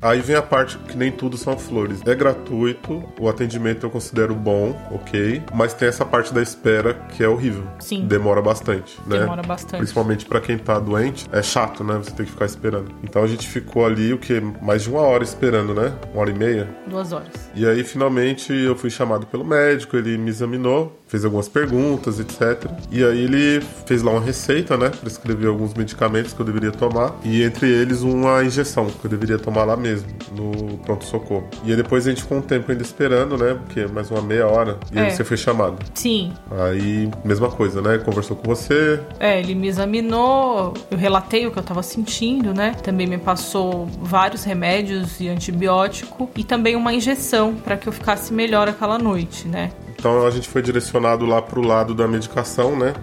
Aí 0.00 0.20
vem 0.20 0.36
a 0.36 0.42
parte 0.42 0.78
que 0.78 0.96
nem 0.96 1.10
tudo 1.10 1.36
são 1.36 1.58
flores. 1.58 2.00
É 2.06 2.14
gratuito, 2.14 3.02
o 3.18 3.28
atendimento 3.28 3.84
eu 3.84 3.90
considero 3.90 4.32
bom, 4.32 4.80
ok, 4.92 5.42
mas 5.52 5.74
tem 5.74 5.88
essa 5.88 6.04
parte 6.04 6.32
da 6.32 6.40
espera 6.40 6.94
que 6.94 7.24
é 7.24 7.28
horrível. 7.28 7.64
Sim. 7.80 8.06
Demora 8.06 8.40
bastante, 8.40 8.96
né? 9.08 9.18
Demora 9.18 9.42
bastante. 9.42 9.78
Principalmente 9.78 10.24
pra 10.24 10.40
quem 10.40 10.56
tá 10.56 10.78
doente, 10.78 11.26
é 11.32 11.42
chato, 11.42 11.82
né? 11.82 11.96
Você 11.96 12.12
tem 12.12 12.24
que 12.24 12.30
ficar 12.30 12.46
esperando. 12.46 12.92
Então 13.02 13.24
a 13.24 13.26
gente 13.26 13.48
ficou 13.48 13.84
ali 13.84 14.12
o 14.12 14.18
que 14.18 14.40
mais 14.62 14.82
de 14.82 14.90
uma 14.90 15.00
hora 15.00 15.24
esperando, 15.24 15.74
né? 15.74 15.92
Uma 16.12 16.20
hora 16.20 16.30
e 16.30 16.34
meia. 16.34 16.68
Duas 16.86 17.12
horas. 17.12 17.50
E 17.52 17.66
aí 17.66 17.82
finalmente 17.82 18.52
eu 18.52 18.76
fui 18.76 18.90
chamado 18.90 19.26
pelo 19.26 19.44
médico, 19.44 19.96
ele 19.96 20.16
me 20.16 20.30
examinou, 20.30 20.96
fez 21.08 21.24
algumas 21.24 21.48
perguntas, 21.48 22.20
etc. 22.20 22.70
E 22.90 23.02
aí 23.02 23.24
ele 23.24 23.60
fez 23.86 24.02
lá 24.02 24.12
uma 24.12 24.20
receita, 24.20 24.76
né? 24.76 24.90
Prescreveu 24.90 25.50
alguns 25.50 25.74
medicamentos 25.74 26.32
que 26.32 26.40
eu 26.40 26.46
deveria 26.46 26.70
tomar. 26.70 27.14
E 27.24 27.42
entre 27.42 27.68
eles 27.70 28.02
uma 28.02 28.44
injeção 28.44 28.86
que 28.86 29.04
eu 29.04 29.10
deveria 29.10 29.38
tomar 29.38 29.64
lá 29.64 29.76
mesmo, 29.76 30.06
no 30.36 30.78
pronto-socorro. 30.78 31.48
E 31.64 31.70
aí 31.70 31.76
depois 31.76 32.06
a 32.06 32.10
gente 32.10 32.22
ficou 32.22 32.38
um 32.38 32.42
tempo 32.42 32.70
ainda 32.70 32.82
esperando, 32.82 33.36
né? 33.36 33.54
Porque 33.64 33.86
mais 33.86 34.10
uma 34.10 34.20
meia 34.22 34.46
hora. 34.46 34.78
E 34.92 34.98
aí 34.98 35.06
É. 35.06 35.10
você 35.10 35.24
foi 35.24 35.36
chamado. 35.36 35.78
Sim. 35.94 36.32
Aí, 36.50 37.10
mesma 37.24 37.50
coisa, 37.50 37.80
né? 37.80 37.98
Conversou 37.98 38.36
com 38.36 38.54
você. 38.54 39.00
É, 39.18 39.40
ele 39.40 39.54
me 39.54 39.66
examinou, 39.68 40.74
eu 40.90 40.98
relatei 40.98 41.46
o 41.46 41.50
que 41.50 41.58
eu 41.58 41.62
tava 41.62 41.82
sentindo, 41.82 42.52
né? 42.52 42.74
Também 42.82 43.06
me 43.06 43.16
passou 43.18 43.86
vários 44.02 44.44
remédios 44.44 45.20
e 45.20 45.28
antibiótico 45.28 46.28
e 46.36 46.44
também 46.44 46.76
uma 46.76 46.92
injeção 46.92 47.54
para 47.54 47.76
que 47.76 47.88
eu 47.88 47.92
ficasse 47.92 48.32
melhor 48.32 48.68
aquela 48.68 48.98
noite, 48.98 49.48
né? 49.48 49.70
Então 49.98 50.24
a 50.24 50.30
gente 50.30 50.48
foi 50.48 50.62
direcionado 50.62 50.97
lá 50.98 51.40
pro 51.40 51.60
lado 51.60 51.94
da 51.94 52.06
medicação, 52.06 52.76
né? 52.76 52.94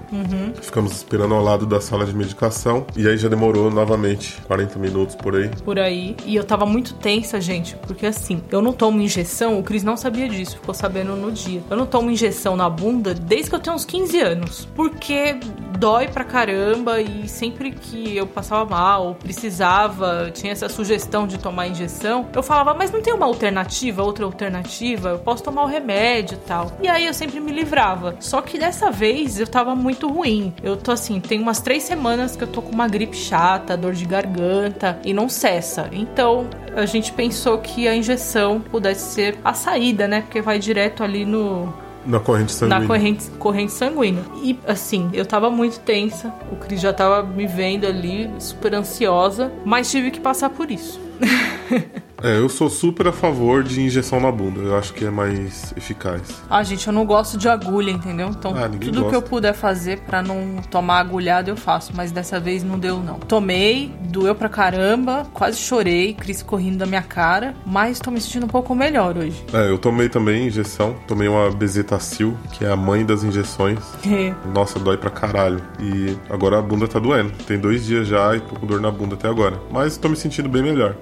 Ficamos 0.62 0.92
esperando 0.94 1.34
ao 1.34 1.44
lado 1.44 1.66
da 1.66 1.82
sala 1.82 2.06
de 2.06 2.16
medicação. 2.16 2.86
E 2.96 3.08
aí 3.08 3.18
já 3.18 3.28
demorou 3.28 3.70
novamente 3.72 4.42
40 4.48 4.80
minutos 4.80 5.16
por 5.16 5.36
aí. 5.36 5.50
Por 5.64 5.80
aí. 5.80 6.16
E 6.26 6.36
eu 6.36 6.44
tava 6.44 6.66
muito 6.66 6.94
tensa, 6.96 7.40
gente, 7.40 7.76
porque 7.88 8.06
assim, 8.06 8.42
eu 8.52 8.62
não 8.62 8.74
tomo 8.74 9.02
injeção, 9.02 9.60
o 9.60 9.64
Cris 9.64 9.84
não 9.84 9.98
sabia 9.98 10.28
disso, 10.28 10.58
ficou 10.58 10.74
sabendo 10.74 11.16
no 11.16 11.32
dia. 11.32 11.62
Eu 11.70 11.78
não 11.78 11.86
tomo 11.86 12.12
injeção 12.12 12.56
na 12.56 12.70
bunda 12.70 13.14
desde 13.14 13.50
que 13.50 13.56
eu 13.56 13.60
tenho 13.60 13.76
uns 13.76 13.86
15 13.86 14.20
anos. 14.20 14.68
Porque 14.76 15.38
dói 15.78 16.08
pra 16.08 16.24
caramba 16.24 17.02
e 17.02 17.28
sempre 17.28 17.72
que 17.72 18.16
eu 18.16 18.26
passava 18.26 18.66
mal 18.66 19.08
ou 19.08 19.16
precisava, 19.16 20.32
tinha 20.34 20.52
essa 20.52 20.70
sugestão 20.70 21.28
de 21.28 21.38
tomar 21.38 21.68
injeção, 21.68 22.28
eu 22.34 22.44
falava, 22.44 22.74
mas 22.74 22.92
não 22.92 23.02
tem 23.02 23.14
uma 23.14 23.26
alternativa, 23.26 24.04
outra 24.04 24.26
alternativa? 24.26 25.10
Eu 25.10 25.20
posso 25.20 25.44
tomar 25.44 25.64
o 25.64 25.68
remédio 25.68 26.36
e 26.36 26.48
tal. 26.48 26.72
E 26.82 26.88
aí 26.88 27.06
eu 27.06 27.14
sempre 27.14 27.40
me 27.40 27.52
livrava. 27.52 28.16
Só 28.20 28.42
que 28.42 28.58
dessa 28.58 28.92
vez 28.92 29.40
eu 29.40 29.48
tava 29.48 29.76
muito 29.76 30.08
ruim. 30.08 30.54
Eu 30.64 30.78
tô 30.78 30.92
assim, 30.92 31.20
tem 31.20 31.42
umas 31.42 31.60
três 31.60 31.84
semanas 31.84 32.36
que 32.36 32.44
eu 32.44 32.48
tô 32.48 32.62
com 32.62 32.72
uma 32.72 32.88
gripe 32.88 33.16
chata, 33.16 33.78
dor 33.78 33.94
de 33.94 34.06
garganta 34.06 35.00
e 35.04 35.14
não 35.14 35.30
cessa. 35.30 35.90
Então 35.92 36.48
a 36.76 36.86
gente 36.86 37.12
pensou 37.12 37.58
que 37.60 37.88
a 37.88 37.96
injeção 37.96 38.60
pudesse 38.60 39.14
ser 39.14 39.38
a 39.44 39.54
saída, 39.54 40.08
né? 40.08 40.22
Porque 40.22 40.42
vai 40.42 40.60
direto 40.60 41.04
ali 41.04 41.26
no, 41.26 41.74
Na 42.06 42.20
corrente 42.20 42.52
sanguínea. 42.52 42.80
na 42.80 42.88
corrente, 42.88 43.30
corrente 43.40 43.72
sanguínea. 43.72 44.24
E 44.44 44.58
assim, 44.68 45.10
eu 45.14 45.26
tava 45.26 45.50
muito 45.50 45.80
tensa, 45.80 46.34
o 46.52 46.56
Cris 46.56 46.80
já 46.80 46.94
tava 46.94 47.24
me 47.24 47.48
vendo 47.48 47.86
ali, 47.86 48.30
super 48.40 48.74
ansiosa, 48.76 49.52
mas 49.66 49.90
tive 49.90 50.12
que 50.12 50.20
passar 50.20 50.50
por 50.50 50.70
isso. 50.70 51.00
É, 52.24 52.38
eu 52.38 52.48
sou 52.50 52.70
super 52.70 53.08
a 53.08 53.12
favor 53.12 53.64
de 53.64 53.82
injeção 53.82 54.20
na 54.20 54.32
bunda. 54.32 54.62
Eu 54.62 54.78
acho 54.78 54.94
que 54.94 55.06
é 55.06 55.10
mais 55.10 55.74
eficaz. 55.78 56.22
Ah, 56.50 56.64
gente, 56.64 56.88
eu 56.88 56.94
não 56.94 57.06
gosto 57.06 57.38
de 57.38 57.48
agulha, 57.48 57.92
entendeu? 57.92 58.30
Então, 58.30 58.54
Ah, 58.56 58.70
tudo 58.70 58.80
que 58.80 58.92
gosta. 58.92 59.16
eu 59.16 59.22
puder 59.22 59.54
fazer 59.54 60.00
pra 60.00 60.22
não 60.24 60.58
tomar 60.72 61.00
agulhada, 61.00 61.50
eu 61.50 61.58
faço. 61.58 61.92
Mas 61.96 62.12
dessa 62.12 62.40
vez 62.40 62.64
não 62.64 62.80
deu, 62.80 62.98
não. 63.00 63.20
Tomei, 63.20 63.94
doeu 64.10 64.34
pra 64.34 64.48
caramba, 64.50 65.26
quase 65.34 65.58
chorei, 65.58 66.14
Cris 66.14 66.42
correndo 66.42 66.78
da 66.78 66.86
minha 66.86 67.02
cara, 67.02 67.54
mas 67.66 68.00
tô 68.00 68.10
me 68.12 68.20
sentindo 68.22 68.46
um 68.46 68.50
pouco 68.50 68.74
melhor 68.74 69.18
hoje. 69.18 69.44
É, 69.54 69.70
eu 69.70 69.78
tomei 69.78 70.10
também 70.10 70.48
injeção. 70.48 70.96
Tomei 71.08 71.28
uma 71.28 71.52
Bezetacil, 71.52 72.38
que 72.54 72.64
é 72.66 72.72
a 72.72 72.76
mãe 72.76 73.06
das 73.06 73.24
injeções. 73.24 73.80
Nossa, 74.54 74.80
dói 74.80 74.98
pra 74.98 75.10
caralho. 75.10 75.62
E 75.80 76.18
agora 76.30 76.58
a 76.60 76.62
bunda 76.62 76.88
tá 76.88 76.98
doendo. 77.00 77.32
Tem 77.46 77.60
dois 77.60 77.86
dias 77.86 78.08
já 78.08 78.36
e 78.36 78.40
tô 78.40 78.56
com 78.56 78.66
dor 78.66 78.80
na 78.80 78.90
bunda 78.92 79.16
até 79.16 79.28
agora. 79.28 79.60
Mas 79.70 79.98
tô 79.98 80.08
me 80.10 80.16
sentindo 80.16 80.48
bem 80.50 80.64
melhor. 80.64 80.96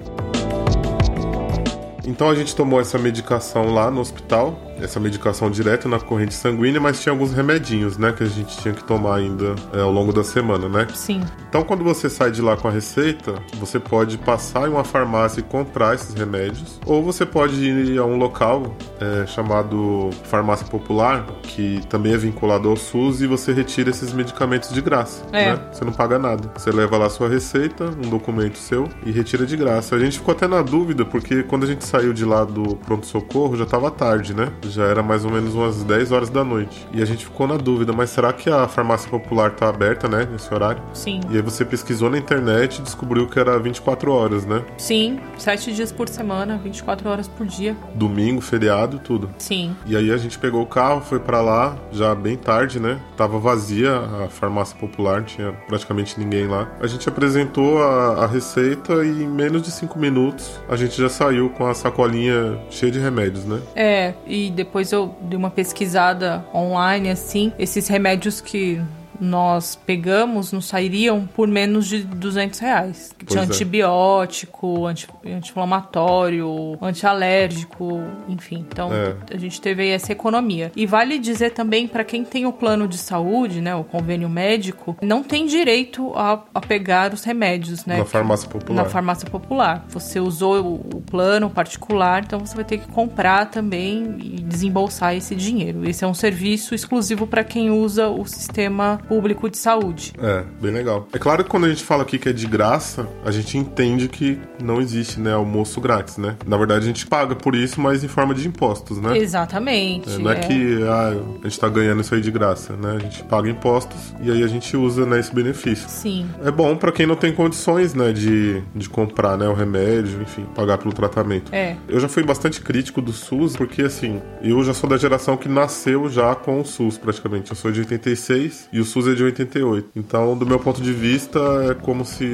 Então 2.06 2.28
a 2.28 2.34
gente 2.34 2.54
tomou 2.54 2.80
essa 2.80 2.98
medicação 2.98 3.72
lá 3.72 3.90
no 3.90 4.00
hospital, 4.00 4.63
essa 4.84 5.00
medicação 5.00 5.50
direto 5.50 5.88
na 5.88 5.98
corrente 5.98 6.34
sanguínea, 6.34 6.80
mas 6.80 7.00
tinha 7.02 7.12
alguns 7.12 7.32
remedinhos, 7.32 7.96
né, 7.98 8.12
que 8.12 8.22
a 8.22 8.26
gente 8.26 8.56
tinha 8.58 8.72
que 8.74 8.84
tomar 8.84 9.16
ainda 9.16 9.54
é, 9.72 9.80
ao 9.80 9.90
longo 9.90 10.12
da 10.12 10.22
semana, 10.22 10.68
né? 10.68 10.86
Sim. 10.94 11.22
Então 11.48 11.62
quando 11.64 11.82
você 11.82 12.08
sai 12.10 12.30
de 12.30 12.42
lá 12.42 12.56
com 12.56 12.68
a 12.68 12.70
receita, 12.70 13.34
você 13.58 13.78
pode 13.80 14.18
passar 14.18 14.68
em 14.68 14.72
uma 14.72 14.84
farmácia 14.84 15.40
e 15.40 15.42
comprar 15.42 15.94
esses 15.94 16.14
remédios, 16.14 16.78
ou 16.86 17.02
você 17.02 17.24
pode 17.24 17.54
ir 17.64 17.98
a 17.98 18.04
um 18.04 18.16
local 18.16 18.76
é, 19.00 19.26
chamado 19.26 20.10
Farmácia 20.24 20.66
Popular, 20.66 21.24
que 21.42 21.80
também 21.88 22.12
é 22.12 22.16
vinculado 22.16 22.68
ao 22.68 22.76
SUS, 22.76 23.20
e 23.22 23.26
você 23.26 23.52
retira 23.52 23.90
esses 23.90 24.12
medicamentos 24.12 24.70
de 24.70 24.80
graça, 24.80 25.24
É. 25.32 25.52
né? 25.52 25.60
Você 25.72 25.84
não 25.84 25.92
paga 25.92 26.18
nada. 26.18 26.50
Você 26.56 26.70
leva 26.70 26.96
lá 26.98 27.08
sua 27.08 27.28
receita, 27.28 27.84
um 27.84 28.08
documento 28.10 28.58
seu 28.58 28.88
e 29.06 29.10
retira 29.10 29.46
de 29.46 29.56
graça. 29.56 29.94
A 29.96 29.98
gente 29.98 30.18
ficou 30.18 30.32
até 30.32 30.46
na 30.46 30.60
dúvida, 30.62 31.04
porque 31.04 31.42
quando 31.42 31.64
a 31.64 31.66
gente 31.66 31.84
saiu 31.84 32.12
de 32.12 32.24
lá 32.24 32.44
do 32.44 32.76
pronto-socorro, 32.76 33.56
já 33.56 33.64
tava 33.66 33.90
tarde, 33.90 34.34
né? 34.34 34.48
Já 34.74 34.84
era 34.84 35.02
mais 35.02 35.24
ou 35.24 35.30
menos 35.30 35.54
umas 35.54 35.84
10 35.84 36.10
horas 36.12 36.30
da 36.30 36.42
noite. 36.42 36.86
E 36.92 37.00
a 37.00 37.04
gente 37.04 37.24
ficou 37.24 37.46
na 37.46 37.56
dúvida, 37.56 37.92
mas 37.92 38.10
será 38.10 38.32
que 38.32 38.50
a 38.50 38.66
farmácia 38.66 39.08
popular 39.08 39.52
tá 39.52 39.68
aberta, 39.68 40.08
né? 40.08 40.28
Nesse 40.30 40.52
horário? 40.52 40.82
Sim. 40.92 41.20
E 41.30 41.36
aí 41.36 41.42
você 41.42 41.64
pesquisou 41.64 42.10
na 42.10 42.18
internet 42.18 42.78
e 42.78 42.82
descobriu 42.82 43.28
que 43.28 43.38
era 43.38 43.58
24 43.58 44.12
horas, 44.12 44.44
né? 44.44 44.64
Sim. 44.76 45.20
Sete 45.38 45.72
dias 45.72 45.92
por 45.92 46.08
semana, 46.08 46.58
24 46.62 47.08
horas 47.08 47.28
por 47.28 47.46
dia. 47.46 47.76
Domingo, 47.94 48.40
feriado, 48.40 48.98
tudo. 48.98 49.30
Sim. 49.38 49.76
E 49.86 49.96
aí 49.96 50.10
a 50.10 50.16
gente 50.16 50.38
pegou 50.38 50.62
o 50.62 50.66
carro, 50.66 51.00
foi 51.00 51.20
pra 51.20 51.40
lá, 51.40 51.76
já 51.92 52.14
bem 52.14 52.36
tarde, 52.36 52.80
né? 52.80 52.98
Tava 53.16 53.38
vazia 53.38 53.96
a 54.24 54.28
farmácia 54.28 54.76
popular, 54.76 55.22
tinha 55.22 55.52
praticamente 55.68 56.18
ninguém 56.18 56.46
lá. 56.46 56.68
A 56.80 56.86
gente 56.86 57.08
apresentou 57.08 57.82
a, 57.82 58.24
a 58.24 58.26
receita 58.26 59.04
e 59.04 59.22
em 59.22 59.28
menos 59.28 59.62
de 59.62 59.70
cinco 59.70 59.98
minutos 59.98 60.60
a 60.68 60.76
gente 60.76 61.00
já 61.00 61.08
saiu 61.08 61.50
com 61.50 61.66
a 61.66 61.74
sacolinha 61.74 62.58
cheia 62.70 62.90
de 62.90 62.98
remédios, 62.98 63.44
né? 63.44 63.60
É, 63.74 64.14
e 64.26 64.50
depois 64.54 64.92
eu 64.92 65.14
dei 65.20 65.36
uma 65.36 65.50
pesquisada 65.50 66.44
online, 66.54 67.10
assim, 67.10 67.52
esses 67.58 67.88
remédios 67.88 68.40
que 68.40 68.80
nós 69.20 69.76
pegamos 69.76 70.52
não 70.52 70.60
sairiam 70.60 71.26
por 71.26 71.48
menos 71.48 71.86
de 71.86 72.02
200 72.04 72.58
reais. 72.58 73.14
Pois 73.18 73.30
Tinha 73.30 73.42
é. 73.42 73.46
antibiótico, 73.46 74.86
anti- 74.86 75.08
anti-inflamatório, 75.24 76.78
antialérgico, 76.80 78.02
enfim. 78.28 78.64
Então 78.68 78.90
É. 78.92 79.14
a 79.32 79.38
gente 79.38 79.60
teve 79.60 79.82
aí 79.82 79.90
essa 79.90 80.12
economia. 80.12 80.72
E 80.76 80.86
vale 80.86 81.18
dizer 81.18 81.50
também 81.50 81.86
para 81.86 82.04
quem 82.04 82.24
tem 82.24 82.46
o 82.46 82.52
plano 82.52 82.86
de 82.88 82.98
saúde, 82.98 83.60
né, 83.60 83.74
o 83.74 83.84
convênio 83.84 84.28
médico, 84.28 84.96
não 85.02 85.22
tem 85.22 85.46
direito 85.46 86.12
a, 86.14 86.42
a 86.54 86.60
pegar 86.60 87.12
os 87.12 87.24
remédios, 87.24 87.84
né? 87.86 87.98
Na 87.98 88.04
farmácia 88.04 88.48
popular. 88.48 88.82
Na 88.82 88.88
farmácia 88.88 89.28
popular. 89.30 89.84
Você 89.88 90.20
usou 90.20 90.62
o, 90.64 90.74
o 90.96 91.00
plano 91.02 91.48
particular, 91.50 92.22
então 92.24 92.38
você 92.40 92.54
vai 92.54 92.64
ter 92.64 92.78
que 92.78 92.88
comprar 92.88 93.50
também 93.50 94.16
e 94.20 94.40
desembolsar 94.42 95.14
esse 95.14 95.34
dinheiro. 95.34 95.88
Esse 95.88 96.04
é 96.04 96.06
um 96.06 96.14
serviço 96.14 96.74
exclusivo 96.74 97.26
para 97.26 97.44
quem 97.44 97.70
usa 97.70 98.08
o 98.08 98.24
sistema 98.26 99.00
público 99.08 99.48
de 99.48 99.56
saúde. 99.56 100.12
É, 100.18 100.44
bem 100.60 100.72
legal. 100.72 101.08
É 101.12 101.18
claro 101.18 101.44
que 101.44 101.50
quando 101.50 101.64
a 101.64 101.68
gente 101.68 101.84
fala 101.84 102.02
aqui 102.02 102.18
que 102.18 102.28
é 102.28 102.32
de 102.32 102.46
graça, 102.46 103.08
a 103.24 103.30
gente 103.30 103.56
entende 103.56 104.08
que 104.08 104.38
não 104.62 104.80
existe, 104.80 105.20
né, 105.20 105.32
almoço 105.32 105.80
grátis, 105.80 106.16
né? 106.16 106.36
Na 106.46 106.56
verdade, 106.56 106.84
a 106.84 106.86
gente 106.86 107.06
paga 107.06 107.34
por 107.34 107.54
isso, 107.54 107.80
mas 107.80 108.04
em 108.04 108.08
forma 108.08 108.34
de 108.34 108.46
impostos, 108.46 109.00
né? 109.00 109.16
Exatamente. 109.18 110.14
É, 110.14 110.18
não 110.18 110.30
é, 110.30 110.34
é. 110.34 110.40
que 110.40 110.82
ah, 110.84 111.16
a 111.42 111.48
gente 111.48 111.60
tá 111.60 111.68
ganhando 111.68 112.00
isso 112.00 112.14
aí 112.14 112.20
de 112.20 112.30
graça, 112.30 112.74
né? 112.76 112.96
A 112.96 112.98
gente 112.98 113.22
paga 113.24 113.48
impostos 113.48 114.14
e 114.20 114.30
aí 114.30 114.42
a 114.42 114.46
gente 114.46 114.76
usa 114.76 115.04
né, 115.06 115.20
esse 115.20 115.34
benefício. 115.34 115.88
Sim. 115.88 116.26
É 116.44 116.50
bom 116.50 116.76
pra 116.76 116.92
quem 116.92 117.06
não 117.06 117.16
tem 117.16 117.32
condições, 117.32 117.94
né, 117.94 118.12
de, 118.12 118.62
de 118.74 118.88
comprar, 118.88 119.36
né, 119.36 119.48
o 119.48 119.54
remédio, 119.54 120.22
enfim, 120.22 120.44
pagar 120.54 120.78
pelo 120.78 120.92
tratamento. 120.92 121.54
É. 121.54 121.76
Eu 121.88 122.00
já 122.00 122.08
fui 122.08 122.22
bastante 122.22 122.60
crítico 122.60 123.00
do 123.00 123.12
SUS, 123.12 123.56
porque 123.56 123.82
assim, 123.82 124.20
eu 124.42 124.62
já 124.62 124.74
sou 124.74 124.88
da 124.88 124.96
geração 124.96 125.36
que 125.36 125.48
nasceu 125.48 126.08
já 126.08 126.34
com 126.34 126.60
o 126.60 126.64
SUS, 126.64 126.98
praticamente. 126.98 127.50
Eu 127.50 127.56
sou 127.56 127.70
de 127.70 127.80
86 127.80 128.68
e 128.72 128.80
o 128.80 128.84
SUS 128.94 129.08
é 129.08 129.14
de 129.14 129.24
88. 129.24 129.88
Então, 129.96 130.38
do 130.38 130.46
meu 130.46 130.60
ponto 130.60 130.80
de 130.80 130.92
vista, 130.92 131.40
é 131.68 131.74
como 131.74 132.04
se 132.04 132.24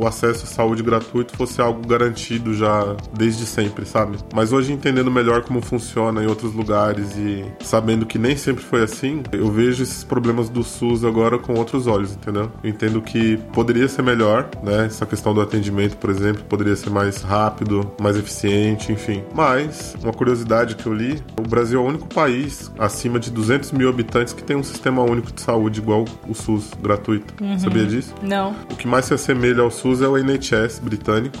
o 0.00 0.04
acesso 0.04 0.44
à 0.44 0.48
saúde 0.48 0.82
gratuito 0.82 1.36
fosse 1.36 1.60
algo 1.60 1.86
garantido 1.86 2.54
já 2.54 2.96
desde 3.16 3.46
sempre, 3.46 3.86
sabe? 3.86 4.18
Mas 4.34 4.52
hoje, 4.52 4.72
entendendo 4.72 5.12
melhor 5.12 5.42
como 5.42 5.62
funciona 5.62 6.22
em 6.22 6.26
outros 6.26 6.52
lugares 6.52 7.16
e 7.16 7.44
sabendo 7.60 8.04
que 8.04 8.18
nem 8.18 8.36
sempre 8.36 8.64
foi 8.64 8.82
assim, 8.82 9.22
eu 9.30 9.48
vejo 9.52 9.84
esses 9.84 10.02
problemas 10.02 10.48
do 10.48 10.64
SUS 10.64 11.04
agora 11.04 11.38
com 11.38 11.54
outros 11.54 11.86
olhos, 11.86 12.12
entendeu? 12.12 12.50
Eu 12.64 12.70
entendo 12.70 13.00
que 13.00 13.36
poderia 13.52 13.86
ser 13.86 14.02
melhor, 14.02 14.50
né? 14.60 14.86
Essa 14.86 15.06
questão 15.06 15.32
do 15.32 15.40
atendimento, 15.40 15.96
por 15.98 16.10
exemplo, 16.10 16.42
poderia 16.44 16.74
ser 16.74 16.90
mais 16.90 17.22
rápido, 17.22 17.92
mais 18.00 18.16
eficiente, 18.16 18.90
enfim. 18.90 19.22
Mas, 19.32 19.94
uma 20.02 20.12
curiosidade 20.12 20.74
que 20.74 20.86
eu 20.86 20.92
li, 20.92 21.22
o 21.38 21.42
Brasil 21.42 21.78
é 21.78 21.82
o 21.82 21.86
único 21.86 22.08
país 22.08 22.72
acima 22.76 23.20
de 23.20 23.30
200 23.30 23.70
mil 23.70 23.88
habitantes 23.88 24.32
que 24.32 24.42
tem 24.42 24.56
um 24.56 24.64
sistema 24.64 25.00
único 25.02 25.32
de 25.32 25.40
saúde 25.40 25.78
igual 25.78 26.07
o 26.28 26.34
SUS, 26.34 26.70
gratuito. 26.80 27.34
Sabia 27.58 27.84
disso? 27.86 28.14
Não. 28.22 28.54
O 28.70 28.76
que 28.76 28.86
mais 28.86 29.04
se 29.06 29.14
assemelha 29.14 29.62
ao 29.62 29.70
SUS 29.70 30.02
é 30.02 30.08
o 30.08 30.16
NHS 30.16 30.78
britânico, 30.80 31.36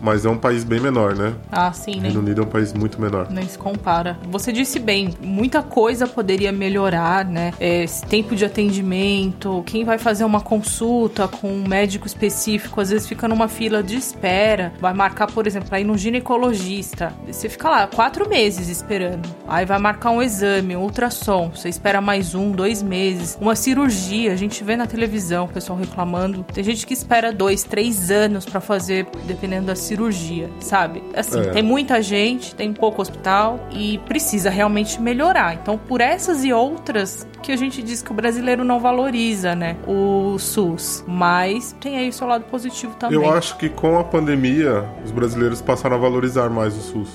mas 0.00 0.24
é 0.24 0.28
um 0.30 0.36
país 0.38 0.64
bem 0.64 0.80
menor, 0.80 1.14
né? 1.14 1.34
Ah, 1.50 1.72
sim, 1.72 1.92
O 1.92 1.96
né? 1.96 2.02
Reino 2.08 2.20
Unido 2.20 2.40
é 2.42 2.44
um 2.44 2.48
país 2.48 2.72
muito 2.72 3.00
menor. 3.00 3.28
Nem 3.30 3.46
se 3.48 3.58
compara. 3.58 4.18
Você 4.30 4.52
disse 4.52 4.78
bem, 4.78 5.14
muita 5.22 5.62
coisa 5.62 6.06
poderia 6.06 6.52
melhorar, 6.52 7.24
né? 7.24 7.52
É, 7.60 7.84
Esse 7.84 8.04
tempo 8.06 8.34
de 8.36 8.44
atendimento, 8.44 9.62
quem 9.66 9.84
vai 9.84 9.98
fazer 9.98 10.24
uma 10.24 10.40
consulta 10.40 11.26
com 11.28 11.48
um 11.52 11.66
médico 11.66 12.06
específico, 12.06 12.80
às 12.80 12.90
vezes 12.90 13.06
fica 13.08 13.26
numa 13.28 13.48
fila 13.48 13.82
de 13.82 13.96
espera, 13.96 14.72
vai 14.80 14.92
marcar, 14.94 15.26
por 15.26 15.46
exemplo, 15.46 15.68
aí 15.72 15.84
no 15.84 15.96
ginecologista. 15.96 17.12
Você 17.26 17.48
fica 17.48 17.68
lá 17.68 17.86
quatro 17.86 18.28
meses 18.28 18.68
esperando. 18.68 19.28
Aí 19.46 19.64
vai 19.66 19.78
marcar 19.78 20.10
um 20.10 20.22
exame, 20.22 20.76
um 20.76 20.82
ultrassom. 20.82 21.50
Você 21.54 21.68
espera 21.68 22.00
mais 22.00 22.34
um, 22.34 22.50
dois 22.52 22.82
meses. 22.82 23.36
Uma 23.40 23.54
cirurgia, 23.56 24.09
a 24.28 24.36
gente 24.36 24.62
vê 24.64 24.76
na 24.76 24.86
televisão 24.86 25.44
o 25.44 25.48
pessoal 25.48 25.78
reclamando. 25.78 26.44
Tem 26.52 26.62
gente 26.64 26.86
que 26.86 26.92
espera 26.94 27.32
dois, 27.32 27.62
três 27.62 28.10
anos 28.10 28.44
pra 28.44 28.60
fazer, 28.60 29.06
dependendo 29.26 29.66
da 29.66 29.74
cirurgia, 29.74 30.50
sabe? 30.60 31.02
Assim, 31.14 31.40
É. 31.40 31.50
tem 31.50 31.62
muita 31.62 32.02
gente, 32.02 32.54
tem 32.54 32.72
pouco 32.72 33.00
hospital 33.02 33.68
e 33.72 33.98
precisa 34.06 34.50
realmente 34.50 35.00
melhorar. 35.00 35.54
Então, 35.54 35.78
por 35.78 36.00
essas 36.00 36.44
e 36.44 36.52
outras 36.52 37.26
que 37.42 37.52
a 37.52 37.56
gente 37.56 37.82
diz 37.82 38.02
que 38.02 38.10
o 38.10 38.14
brasileiro 38.14 38.64
não 38.64 38.80
valoriza, 38.80 39.54
né? 39.54 39.76
O 39.86 40.38
SUS. 40.38 41.04
Mas 41.06 41.74
tem 41.80 41.96
aí 41.96 42.08
o 42.08 42.12
seu 42.12 42.26
lado 42.26 42.44
positivo 42.44 42.94
também. 42.98 43.16
Eu 43.16 43.30
acho 43.32 43.56
que 43.56 43.68
com 43.68 43.98
a 43.98 44.04
pandemia, 44.04 44.84
os 45.04 45.10
brasileiros 45.10 45.62
passaram 45.62 45.96
a 45.96 45.98
valorizar 45.98 46.50
mais 46.50 46.76
o 46.76 46.80
SUS. 46.80 47.08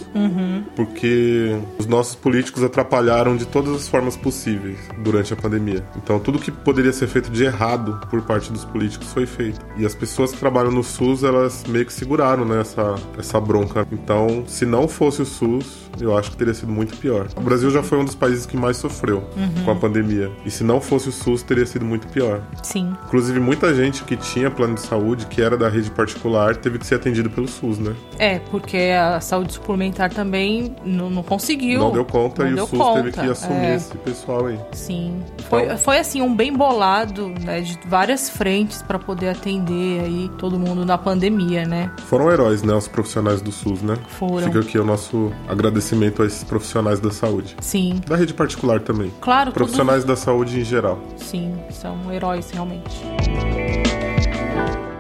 Porque 0.76 1.56
os 1.78 1.86
nossos 1.86 2.16
políticos 2.16 2.64
atrapalharam 2.64 3.36
de 3.36 3.46
todas 3.46 3.74
as 3.76 3.88
formas 3.88 4.16
possíveis 4.18 4.78
durante 5.00 5.34
a 5.34 5.36
pandemia. 5.36 5.84
Então, 5.96 6.20
tudo 6.20 6.40
que 6.40 6.52
poderia 6.52 6.85
ser 6.94 7.08
feito 7.08 7.30
de 7.32 7.44
errado 7.44 8.00
por 8.10 8.22
parte 8.22 8.52
dos 8.52 8.66
políticos 8.66 9.12
foi 9.14 9.26
feito. 9.26 9.60
E 9.78 9.86
as 9.86 9.96
pessoas 9.96 10.32
que 10.32 10.38
trabalham 10.38 10.72
no 10.72 10.84
SUS, 10.84 11.24
elas 11.24 11.64
meio 11.68 11.86
que 11.86 11.94
seguraram 11.94 12.46
né, 12.46 12.62
essa, 12.62 12.96
essa 13.18 13.40
bronca. 13.40 13.86
Então, 13.92 14.44
se 14.48 14.66
não 14.66 14.88
fosse 14.88 15.22
o 15.22 15.26
SUS, 15.26 15.86
eu 16.00 16.18
acho 16.18 16.32
que 16.32 16.38
teria 16.38 16.54
sido 16.54 16.72
muito 16.72 16.98
pior. 16.98 17.28
O 17.36 17.42
Brasil 17.42 17.70
já 17.70 17.82
foi 17.82 17.98
um 17.98 18.06
dos 18.06 18.16
países 18.16 18.46
que 18.46 18.58
mais 18.58 18.78
sofreu 18.78 19.24
com 19.64 19.72
a 19.72 19.76
pandemia. 19.76 20.32
E 20.46 20.52
se 20.52 20.64
não 20.64 20.82
fosse 20.82 21.10
o 21.10 21.12
SUS, 21.12 21.42
teria 21.44 21.66
sido 21.66 21.86
muito 21.86 22.08
pior. 22.08 22.42
Sim. 22.64 22.94
Inclusive, 23.06 23.40
muita 23.40 23.74
gente 23.74 24.04
que 24.04 24.16
tinha 24.18 24.52
plano 24.52 24.76
de 24.76 24.82
saúde, 24.82 25.26
que 25.28 25.42
era 25.42 25.58
da 25.58 25.70
rede 25.70 25.90
particular, 25.92 26.56
teve 26.56 26.80
que 26.80 26.86
ser 26.86 26.96
atendido 26.96 27.30
pelo 27.30 27.48
SUS, 27.48 27.80
né? 27.80 27.96
É, 28.20 28.40
porque 28.40 28.78
a 28.78 29.20
saúde 29.22 29.54
suplementar 29.54 30.12
também 30.12 30.76
não, 30.86 31.10
não 31.10 31.24
conseguiu. 31.24 31.80
Não 31.80 31.92
deu 31.92 32.06
conta 32.06 32.44
Não 32.44 32.52
e 32.52 32.56
deu 32.56 32.64
o 32.66 32.68
SUS 32.68 32.80
teve 32.80 33.12
conta, 33.12 33.22
que 33.24 33.30
assumir 33.30 33.56
é. 33.66 33.76
esse 33.76 33.98
pessoal 33.98 34.46
aí. 34.48 34.60
Sim. 34.74 35.22
Foi, 35.50 35.64
Então- 35.64 35.78
foi 35.78 36.00
assim, 36.00 36.22
um 36.22 36.36
bem 36.36 36.52
bolado, 36.52 36.75
né? 36.80 37.62
De 37.62 37.78
várias 37.88 38.30
frentes 38.30 38.82
pra 38.82 39.00
poder 39.00 39.30
atender 39.30 40.02
aí 40.04 40.30
todo 40.38 40.60
mundo 40.60 40.86
na 40.86 40.98
pandemia, 40.98 41.66
né? 41.66 41.92
Foram 42.08 42.32
heróis, 42.32 42.62
né? 42.64 42.74
Os 42.74 42.88
profissionais 42.88 43.42
do 43.42 43.52
SUS, 43.52 43.82
né? 43.82 43.98
Foram. 44.08 44.48
Fica 44.48 44.60
aqui 44.60 44.78
o 44.78 44.84
nosso 44.84 45.32
agradecimento 45.48 46.22
a 46.22 46.26
esses 46.26 46.44
profissionais 46.44 47.00
da 47.00 47.12
saúde. 47.12 47.56
Sim. 47.62 48.02
Da 48.08 48.16
rede 48.16 48.34
particular 48.34 48.80
também. 48.80 49.12
Claro, 49.22 49.52
Profissionais 49.52 50.04
da 50.04 50.16
saúde 50.16 50.60
em 50.60 50.64
geral. 50.64 51.00
sim, 51.18 51.56
são 51.72 52.12
heróis 52.12 52.50
realmente. 52.52 53.02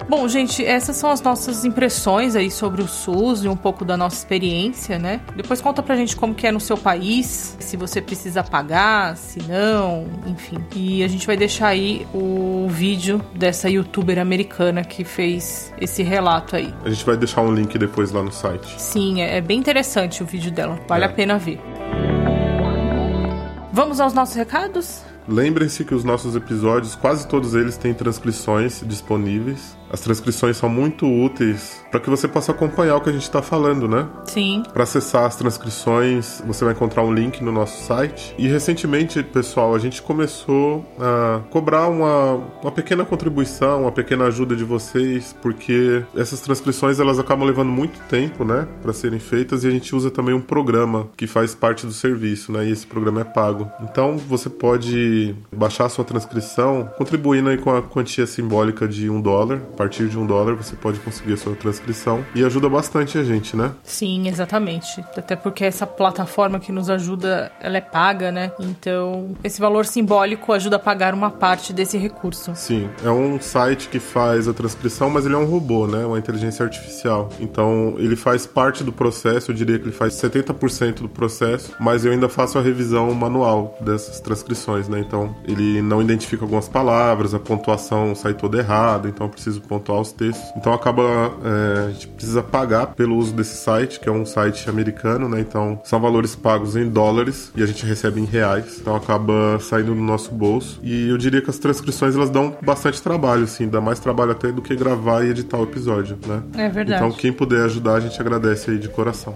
Bom, 0.07 0.27
gente, 0.27 0.63
essas 0.63 0.95
são 0.97 1.09
as 1.09 1.19
nossas 1.21 1.65
impressões 1.65 2.35
aí 2.35 2.51
sobre 2.51 2.81
o 2.81 2.87
SUS 2.87 3.43
e 3.43 3.47
um 3.47 3.55
pouco 3.55 3.83
da 3.83 3.97
nossa 3.97 4.15
experiência, 4.17 4.99
né? 4.99 5.19
Depois 5.35 5.59
conta 5.61 5.81
pra 5.81 5.95
gente 5.95 6.15
como 6.15 6.35
que 6.35 6.45
é 6.45 6.51
no 6.51 6.59
seu 6.59 6.77
país, 6.77 7.57
se 7.59 7.75
você 7.75 7.99
precisa 8.01 8.43
pagar, 8.43 9.17
se 9.17 9.41
não, 9.47 10.05
enfim. 10.27 10.57
E 10.75 11.03
a 11.03 11.07
gente 11.07 11.25
vai 11.25 11.35
deixar 11.35 11.69
aí 11.69 12.05
o 12.13 12.67
vídeo 12.69 13.19
dessa 13.35 13.67
youtuber 13.67 14.19
americana 14.19 14.83
que 14.83 15.03
fez 15.03 15.73
esse 15.81 16.03
relato 16.03 16.55
aí. 16.55 16.71
A 16.83 16.89
gente 16.89 17.03
vai 17.03 17.17
deixar 17.17 17.41
um 17.41 17.51
link 17.53 17.75
depois 17.77 18.11
lá 18.11 18.21
no 18.21 18.31
site. 18.31 18.79
Sim, 18.79 19.21
é 19.21 19.35
é 19.37 19.41
bem 19.41 19.57
interessante 19.59 20.21
o 20.21 20.25
vídeo 20.25 20.51
dela. 20.51 20.79
Vale 20.87 21.03
É. 21.03 21.07
a 21.07 21.11
pena 21.11 21.37
ver. 21.37 21.59
Vamos 23.73 23.99
aos 23.99 24.13
nossos 24.13 24.35
recados? 24.35 25.01
Lembrem-se 25.27 25.83
que 25.83 25.93
os 25.95 26.03
nossos 26.03 26.35
episódios, 26.35 26.95
quase 26.95 27.27
todos 27.27 27.55
eles 27.55 27.75
têm 27.77 27.93
transcrições 27.93 28.83
disponíveis. 28.85 29.75
As 29.95 30.01
transcrições 30.01 30.57
são 30.57 30.67
muito 30.67 31.07
úteis 31.07 31.81
para 31.89 32.01
que 32.01 32.09
você 32.09 32.27
possa 32.27 32.51
acompanhar 32.51 32.97
o 32.97 33.01
que 33.01 33.09
a 33.09 33.13
gente 33.13 33.21
está 33.21 33.41
falando, 33.41 33.87
né? 33.87 34.05
Sim. 34.25 34.61
Para 34.73 34.83
acessar 34.83 35.23
as 35.23 35.37
transcrições, 35.37 36.43
você 36.45 36.65
vai 36.65 36.73
encontrar 36.73 37.01
um 37.01 37.13
link 37.13 37.41
no 37.41 37.49
nosso 37.49 37.81
site. 37.85 38.35
E 38.37 38.45
recentemente, 38.45 39.23
pessoal, 39.23 39.73
a 39.73 39.79
gente 39.79 40.01
começou 40.01 40.85
a 40.99 41.39
cobrar 41.49 41.87
uma, 41.87 42.33
uma 42.61 42.71
pequena 42.73 43.05
contribuição, 43.05 43.83
uma 43.83 43.91
pequena 43.93 44.25
ajuda 44.25 44.53
de 44.53 44.65
vocês, 44.65 45.33
porque 45.41 46.03
essas 46.13 46.41
transcrições 46.41 46.99
elas 46.99 47.17
acabam 47.17 47.47
levando 47.47 47.69
muito 47.69 47.97
tempo, 48.09 48.43
né, 48.43 48.67
para 48.81 48.91
serem 48.91 49.19
feitas 49.19 49.63
e 49.63 49.67
a 49.69 49.71
gente 49.71 49.95
usa 49.95 50.11
também 50.11 50.35
um 50.35 50.41
programa 50.41 51.07
que 51.15 51.25
faz 51.25 51.55
parte 51.55 51.85
do 51.85 51.93
serviço, 51.93 52.51
né? 52.51 52.65
E 52.65 52.71
esse 52.71 52.85
programa 52.85 53.21
é 53.21 53.23
pago. 53.23 53.71
Então, 53.79 54.17
você 54.17 54.49
pode 54.49 55.33
baixar 55.55 55.85
a 55.85 55.89
sua 55.89 56.03
transcrição, 56.03 56.89
contribuindo 56.97 57.47
aí 57.47 57.57
com 57.57 57.73
a 57.73 57.81
quantia 57.81 58.27
simbólica 58.27 58.85
de 58.85 59.09
um 59.09 59.21
dólar. 59.21 59.61
A 59.85 59.87
partir 59.87 60.09
de 60.09 60.17
um 60.17 60.25
dólar, 60.25 60.55
você 60.55 60.75
pode 60.75 60.99
conseguir 60.99 61.33
a 61.33 61.37
sua 61.37 61.53
transcrição 61.53 62.25
e 62.33 62.43
ajuda 62.43 62.67
bastante 62.67 63.19
a 63.19 63.23
gente, 63.23 63.55
né? 63.55 63.71
Sim, 63.83 64.27
exatamente. 64.27 64.99
Até 65.15 65.35
porque 65.35 65.63
essa 65.63 65.85
plataforma 65.85 66.59
que 66.59 66.71
nos 66.71 66.89
ajuda, 66.89 67.51
ela 67.61 67.77
é 67.77 67.81
paga, 67.81 68.31
né? 68.31 68.51
Então, 68.59 69.35
esse 69.43 69.61
valor 69.61 69.85
simbólico 69.85 70.51
ajuda 70.51 70.77
a 70.77 70.79
pagar 70.79 71.13
uma 71.13 71.29
parte 71.29 71.71
desse 71.71 71.99
recurso. 71.99 72.51
Sim, 72.55 72.89
é 73.03 73.11
um 73.11 73.39
site 73.39 73.87
que 73.87 73.99
faz 73.99 74.47
a 74.47 74.53
transcrição, 74.55 75.07
mas 75.07 75.23
ele 75.23 75.35
é 75.35 75.37
um 75.37 75.45
robô, 75.45 75.85
né? 75.85 76.03
Uma 76.03 76.17
inteligência 76.17 76.65
artificial. 76.65 77.29
Então, 77.39 77.93
ele 77.99 78.15
faz 78.15 78.47
parte 78.47 78.83
do 78.83 78.91
processo, 78.91 79.51
eu 79.51 79.55
diria 79.55 79.77
que 79.77 79.85
ele 79.85 79.91
faz 79.91 80.15
70% 80.15 81.01
do 81.01 81.09
processo, 81.09 81.75
mas 81.79 82.03
eu 82.03 82.11
ainda 82.11 82.27
faço 82.27 82.57
a 82.57 82.61
revisão 82.61 83.13
manual 83.13 83.77
dessas 83.81 84.19
transcrições, 84.19 84.89
né? 84.89 84.99
Então, 84.99 85.35
ele 85.47 85.79
não 85.79 86.01
identifica 86.01 86.43
algumas 86.43 86.67
palavras, 86.67 87.35
a 87.35 87.39
pontuação 87.39 88.15
sai 88.15 88.33
toda 88.33 88.57
errada, 88.57 89.07
então 89.07 89.27
eu 89.27 89.31
preciso 89.31 89.61
pontuar 89.65 90.01
os 90.01 90.11
textos. 90.11 90.51
Então, 90.55 90.73
acaba. 90.73 91.03
é, 91.43 91.87
a 91.87 91.91
gente 91.91 92.07
precisa 92.07 92.41
pagar 92.43 92.87
pelo 92.87 93.15
uso 93.15 93.33
desse 93.33 93.57
site, 93.57 93.99
que 93.99 94.09
é 94.09 94.11
um 94.11 94.25
site 94.25 94.69
americano, 94.69 95.27
né? 95.27 95.39
Então, 95.39 95.79
são 95.83 95.99
valores 95.99 96.35
pagos 96.35 96.75
em 96.75 96.89
dólares 96.89 97.51
e 97.55 97.63
a 97.63 97.65
gente 97.65 97.85
recebe 97.85 98.21
em 98.21 98.25
reais. 98.25 98.77
Então, 98.79 98.95
acaba 98.95 99.59
saindo 99.59 99.93
do 99.93 100.01
nosso 100.01 100.31
bolso. 100.31 100.79
E 100.83 101.09
eu 101.09 101.17
diria 101.17 101.41
que 101.41 101.49
as 101.49 101.57
transcrições 101.57 102.15
elas 102.15 102.29
dão 102.29 102.55
bastante 102.61 103.01
trabalho, 103.01 103.43
assim, 103.43 103.67
dá 103.67 103.81
mais 103.81 103.99
trabalho 103.99 104.31
até 104.31 104.51
do 104.51 104.61
que 104.61 104.75
gravar 104.75 105.23
e 105.23 105.29
editar 105.29 105.57
o 105.57 105.63
episódio, 105.63 106.17
né? 106.25 106.43
É 106.55 106.69
verdade. 106.69 107.03
Então, 107.03 107.17
quem 107.17 107.31
puder 107.31 107.65
ajudar, 107.65 107.95
a 107.95 107.99
gente 107.99 108.19
agradece 108.19 108.71
aí 108.71 108.77
de 108.77 108.89
coração. 108.89 109.33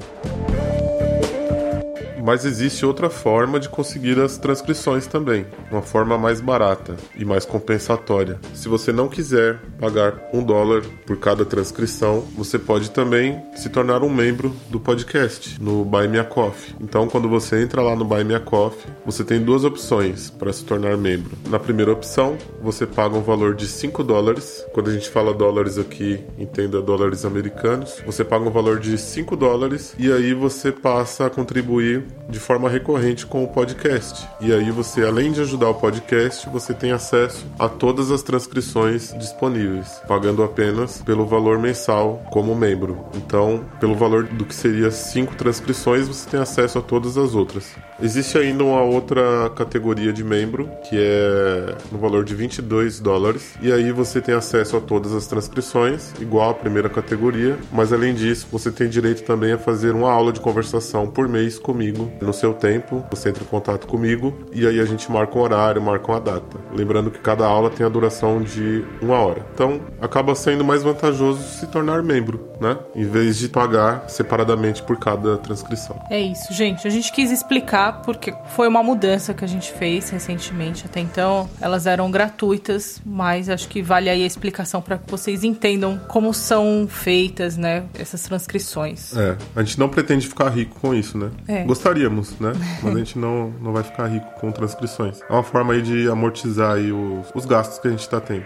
Mas 2.24 2.46
existe 2.46 2.86
outra 2.86 3.10
forma 3.10 3.60
de 3.60 3.70
conseguir 3.70 4.20
as 4.20 4.38
transcrições 4.38 5.08
também, 5.08 5.46
uma 5.72 5.82
forma 5.82 6.18
mais 6.18 6.42
barata 6.42 6.96
e 7.16 7.26
mais 7.26 7.46
compensatória. 7.46 8.40
Se 8.54 8.68
você 8.68 8.92
não 8.92 9.08
quiser 9.08 9.60
pagar 9.80 10.30
um 10.34 10.44
dólar 10.44 10.84
por 11.06 11.18
cada 11.18 11.46
transcrição, 11.46 12.22
você 12.36 12.60
pode 12.60 12.92
também 12.92 13.42
se 13.56 13.70
tornar 13.70 14.04
um 14.04 14.10
membro 14.10 14.56
do 14.70 14.80
podcast 14.80 15.62
no 15.62 15.84
Buy 15.86 16.08
Me 16.08 16.20
a 16.20 16.24
Coffee. 16.24 16.76
Então, 16.80 17.08
quando 17.08 17.30
você 17.30 17.62
entra 17.62 17.82
lá 17.82 17.96
no 17.96 18.06
Buy 18.06 18.24
Me 18.24 18.36
a 18.36 18.40
Coffee, 18.40 18.92
você 19.06 19.24
tem 19.24 19.42
duas 19.42 19.64
opções 19.64 20.30
para 20.30 20.52
se 20.52 20.64
tornar 20.64 20.98
membro. 20.98 21.38
Na 21.48 21.60
primeira 21.60 21.92
opção, 21.92 22.38
você 22.62 22.86
paga 22.86 23.16
um 23.16 23.22
valor 23.22 23.56
de 23.56 23.68
5 23.68 24.04
dólares. 24.04 24.66
Quando 24.74 24.90
a 24.90 24.94
gente 24.94 25.10
fala 25.10 25.34
dólares 25.34 25.78
aqui, 25.78 26.20
entenda 26.38 26.82
dólares 26.82 27.26
americanos. 27.26 28.02
Você 28.06 28.24
paga 28.24 28.46
um 28.46 28.52
valor 28.52 28.80
de 28.80 28.98
5 28.98 29.36
dólares 29.36 29.96
e 29.98 30.12
aí 30.12 30.34
você 30.34 30.72
passa 30.72 31.26
a 31.26 31.30
contribuir 31.30 32.04
de 32.28 32.40
forma 32.40 32.70
recorrente 32.70 33.26
com 33.26 33.44
o 33.44 33.48
podcast. 33.48 34.28
E 34.42 34.54
aí 34.54 34.72
você, 34.72 35.04
além 35.04 35.32
de 35.32 35.42
ajudar 35.42 35.70
o 35.70 35.76
podcast, 35.76 36.50
você 36.50 36.74
tem 36.74 36.92
acesso 36.92 37.46
a 37.58 37.70
todas 37.70 38.12
as 38.12 38.24
transcrições 38.24 39.14
disponíveis, 39.18 40.02
pagando 40.08 40.44
apenas 40.44 41.02
pelo 41.02 41.26
valor 41.26 41.60
mensal 41.60 42.22
como 42.32 42.56
membro. 42.56 43.06
Então, 43.16 43.64
pelo 43.80 43.96
valor 43.96 44.24
do 44.24 44.46
que 44.46 44.56
seria 44.56 44.92
5 44.92 45.36
transcrições, 45.36 46.08
você 46.08 46.30
tem 46.30 46.40
acesso 46.40 46.80
a 46.80 46.82
todas 46.82 47.18
as 47.18 47.36
outras. 47.36 47.76
Existe 48.02 48.38
ainda 48.38 48.64
uma 48.64 48.82
outra 48.82 49.50
categoria 49.50 50.14
de 50.14 50.24
membro, 50.24 50.70
que 50.88 50.96
é 50.98 51.76
no 51.92 51.98
valor 51.98 52.24
de 52.24 52.34
22 52.34 53.00
dólares, 53.00 53.56
e 53.62 53.72
aí 53.72 53.92
você 53.92 54.22
tem 54.22 54.34
acesso 54.34 54.78
a 54.78 54.80
todas 54.80 55.14
as 55.14 55.28
transcrições, 55.28 56.14
igual 56.22 56.52
à 56.52 56.54
primeira 56.54 56.88
categoria, 56.88 57.58
mas 57.74 57.92
além 57.92 58.14
disso, 58.14 58.48
você 58.50 58.72
tem 58.72 58.88
direito 58.88 59.24
também 59.24 59.52
a 59.52 59.58
fazer 59.58 59.94
uma 59.94 60.10
aula 60.10 60.32
de 60.32 60.40
conversação 60.40 61.08
por 61.08 61.28
mês 61.28 61.60
comigo, 61.60 61.99
no 62.22 62.34
seu 62.34 62.54
tempo, 62.54 63.04
você 63.10 63.30
entra 63.30 63.44
em 63.44 63.48
contato 63.48 63.88
comigo, 63.88 64.34
e 64.54 64.68
aí 64.68 64.80
a 64.80 64.86
gente 64.86 65.12
marca 65.12 65.38
um 65.38 65.42
horário, 65.42 65.82
marca 65.82 66.12
uma 66.12 66.20
data. 66.20 66.58
Lembrando 66.74 67.10
que 67.10 67.20
cada 67.20 67.46
aula 67.46 67.70
tem 67.70 67.86
a 67.86 67.90
duração 67.90 68.42
de 68.42 68.86
uma 69.02 69.18
hora. 69.20 69.46
Então, 69.54 69.82
acaba 70.02 70.36
sendo 70.36 70.64
mais 70.64 70.84
vantajoso 70.84 71.42
se 71.42 71.68
tornar 71.68 72.04
membro, 72.04 72.50
né? 72.60 72.78
Em 72.96 73.06
vez 73.06 73.38
de 73.38 73.50
pagar 73.50 74.10
separadamente 74.10 74.84
por 74.84 74.98
cada 74.98 75.38
transcrição. 75.38 76.00
É 76.10 76.20
isso, 76.20 76.54
gente. 76.54 76.88
A 76.88 76.92
gente 76.92 77.12
quis 77.12 77.32
explicar 77.32 78.02
porque 78.02 78.34
foi 78.56 78.68
uma 78.68 78.84
mudança 78.84 79.34
que 79.34 79.44
a 79.44 79.48
gente 79.48 79.72
fez 79.74 80.10
recentemente. 80.10 80.86
Até 80.86 81.00
então, 81.00 81.50
elas 81.60 81.86
eram 81.86 82.10
gratuitas, 82.12 83.02
mas 83.06 83.50
acho 83.50 83.68
que 83.68 83.82
vale 83.82 84.10
aí 84.10 84.24
a 84.24 84.26
explicação 84.26 84.82
para 84.82 84.98
que 84.98 85.10
vocês 85.10 85.44
entendam 85.44 86.00
como 86.08 86.34
são 86.34 86.88
feitas, 86.90 87.58
né, 87.58 87.84
essas 87.98 88.22
transcrições. 88.24 89.16
É, 89.16 89.38
a 89.56 89.64
gente 89.64 89.80
não 89.80 89.90
pretende 89.90 90.28
ficar 90.28 90.50
rico 90.50 90.80
com 90.80 90.94
isso, 90.94 91.18
né? 91.18 91.32
É. 91.48 91.64
Gostaríamos, 91.90 92.40
né? 92.40 92.52
Mas 92.84 92.96
a 92.96 92.98
gente 93.00 93.18
não, 93.18 93.52
não 93.60 93.74
vai 93.74 93.82
ficar 93.82 94.06
rico 94.06 94.28
com 94.40 94.52
transcrições. 94.52 95.22
É 95.28 95.34
uma 95.34 95.42
forma 95.42 95.74
aí 95.74 95.82
de 95.82 96.08
amortizar 96.08 96.74
aí 96.74 96.92
os, 96.92 97.32
os 97.34 97.46
gastos 97.46 97.80
que 97.80 97.88
a 97.88 97.92
gente 97.92 98.02
está 98.02 98.22
tendo. 98.22 98.46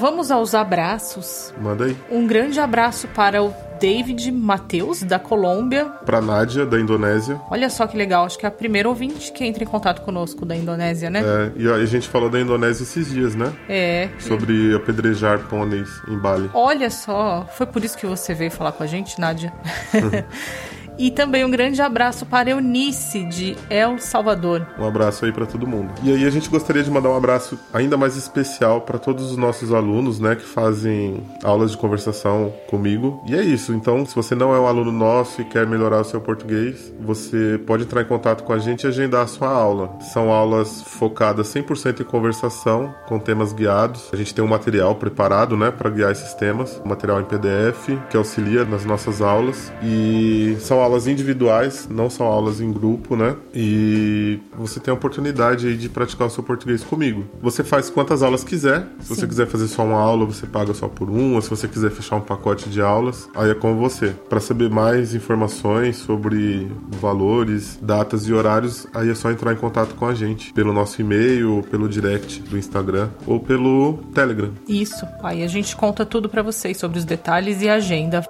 Vamos 0.00 0.30
aos 0.30 0.54
abraços. 0.54 1.52
Manda 1.60 1.84
aí. 1.84 1.96
Um 2.10 2.26
grande 2.26 2.58
abraço 2.58 3.06
para 3.08 3.42
o 3.42 3.54
David 3.78 4.32
Matheus, 4.32 5.02
da 5.02 5.18
Colômbia. 5.18 5.84
Pra 6.06 6.22
Nádia, 6.22 6.64
da 6.64 6.80
Indonésia. 6.80 7.38
Olha 7.50 7.68
só 7.68 7.86
que 7.86 7.98
legal, 7.98 8.24
acho 8.24 8.38
que 8.38 8.46
é 8.46 8.48
a 8.48 8.52
primeira 8.52 8.88
ouvinte 8.88 9.30
que 9.30 9.44
entra 9.44 9.62
em 9.62 9.66
contato 9.66 10.00
conosco 10.00 10.46
da 10.46 10.56
Indonésia, 10.56 11.10
né? 11.10 11.20
É, 11.20 11.52
e 11.54 11.68
a 11.68 11.84
gente 11.84 12.08
falou 12.08 12.30
da 12.30 12.40
Indonésia 12.40 12.82
esses 12.82 13.10
dias, 13.10 13.34
né? 13.34 13.52
É. 13.68 14.08
Sobre 14.18 14.74
apedrejar 14.74 15.38
pôneis 15.50 15.90
em 16.08 16.16
Bali. 16.16 16.50
Olha 16.54 16.88
só, 16.88 17.46
foi 17.52 17.66
por 17.66 17.84
isso 17.84 17.98
que 17.98 18.06
você 18.06 18.32
veio 18.32 18.50
falar 18.50 18.72
com 18.72 18.82
a 18.82 18.86
gente, 18.86 19.20
Nádia? 19.20 19.52
E 20.98 21.10
também 21.10 21.44
um 21.44 21.50
grande 21.50 21.82
abraço 21.82 22.24
para 22.24 22.50
Eunice, 22.50 23.24
de 23.24 23.56
El 23.68 23.98
Salvador. 23.98 24.66
Um 24.78 24.86
abraço 24.86 25.24
aí 25.24 25.32
para 25.32 25.44
todo 25.44 25.66
mundo. 25.66 25.92
E 26.02 26.10
aí 26.10 26.24
a 26.24 26.30
gente 26.30 26.48
gostaria 26.48 26.82
de 26.82 26.90
mandar 26.90 27.10
um 27.10 27.16
abraço 27.16 27.58
ainda 27.72 27.96
mais 27.96 28.16
especial 28.16 28.80
para 28.80 28.98
todos 28.98 29.30
os 29.30 29.36
nossos 29.36 29.72
alunos, 29.72 30.18
né, 30.18 30.34
que 30.34 30.44
fazem 30.44 31.22
aulas 31.42 31.72
de 31.72 31.76
conversação 31.76 32.52
comigo. 32.68 33.22
E 33.26 33.34
é 33.34 33.42
isso. 33.42 33.74
Então, 33.74 34.06
se 34.06 34.14
você 34.14 34.34
não 34.34 34.54
é 34.54 34.60
um 34.60 34.66
aluno 34.66 34.90
nosso 34.90 35.42
e 35.42 35.44
quer 35.44 35.66
melhorar 35.66 36.00
o 36.00 36.04
seu 36.04 36.20
português, 36.20 36.92
você 37.00 37.60
pode 37.66 37.82
entrar 37.82 38.02
em 38.02 38.06
contato 38.06 38.42
com 38.42 38.52
a 38.52 38.58
gente 38.58 38.84
e 38.84 38.86
agendar 38.86 39.24
a 39.24 39.26
sua 39.26 39.48
aula. 39.48 39.98
São 40.00 40.30
aulas 40.30 40.82
focadas 40.82 41.48
100% 41.48 42.00
em 42.00 42.04
conversação, 42.04 42.94
com 43.06 43.18
temas 43.18 43.52
guiados. 43.52 44.08
A 44.12 44.16
gente 44.16 44.34
tem 44.34 44.42
um 44.42 44.48
material 44.48 44.94
preparado, 44.94 45.56
né, 45.56 45.70
para 45.70 45.90
guiar 45.90 46.12
esses 46.12 46.32
temas, 46.34 46.80
um 46.84 46.88
material 46.88 47.20
em 47.20 47.24
PDF 47.24 47.90
que 48.08 48.16
auxilia 48.16 48.64
nas 48.64 48.84
nossas 48.84 49.20
aulas 49.20 49.72
e 49.82 50.56
são 50.60 50.85
aulas 50.86 51.06
individuais, 51.06 51.88
não 51.90 52.08
são 52.08 52.26
aulas 52.26 52.60
em 52.60 52.72
grupo, 52.72 53.16
né? 53.16 53.36
E 53.54 54.38
você 54.56 54.80
tem 54.80 54.92
a 54.92 54.94
oportunidade 54.94 55.66
aí 55.66 55.76
de 55.76 55.88
praticar 55.88 56.28
o 56.28 56.30
seu 56.30 56.42
português 56.42 56.82
comigo. 56.82 57.24
Você 57.42 57.64
faz 57.64 57.90
quantas 57.90 58.22
aulas 58.22 58.44
quiser. 58.44 58.86
Se 59.00 59.08
você 59.08 59.26
quiser 59.26 59.46
fazer 59.46 59.68
só 59.68 59.84
uma 59.84 59.98
aula, 59.98 60.24
você 60.24 60.46
paga 60.46 60.72
só 60.72 60.88
por 60.88 61.10
uma. 61.10 61.40
Se 61.40 61.50
você 61.50 61.66
quiser 61.66 61.90
fechar 61.90 62.16
um 62.16 62.20
pacote 62.20 62.70
de 62.70 62.80
aulas, 62.80 63.28
aí 63.34 63.50
é 63.50 63.54
com 63.54 63.76
você. 63.76 64.14
Para 64.28 64.40
saber 64.40 64.70
mais 64.70 65.14
informações 65.14 65.96
sobre 65.96 66.70
valores, 67.00 67.78
datas 67.82 68.26
e 68.28 68.32
horários, 68.32 68.86
aí 68.94 69.10
é 69.10 69.14
só 69.14 69.30
entrar 69.30 69.52
em 69.52 69.56
contato 69.56 69.94
com 69.94 70.06
a 70.06 70.14
gente 70.14 70.52
pelo 70.52 70.72
nosso 70.72 71.00
e-mail, 71.00 71.64
pelo 71.70 71.88
direct 71.88 72.40
do 72.42 72.56
Instagram 72.56 73.08
ou 73.26 73.40
pelo 73.40 73.98
Telegram. 74.14 74.50
Isso. 74.68 75.04
Aí 75.22 75.42
a 75.42 75.48
gente 75.48 75.74
conta 75.74 76.06
tudo 76.06 76.28
para 76.28 76.42
vocês 76.42 76.76
sobre 76.76 76.98
os 76.98 77.04
detalhes 77.04 77.60
e 77.62 77.68
a 77.68 77.74
agenda. 77.74 78.24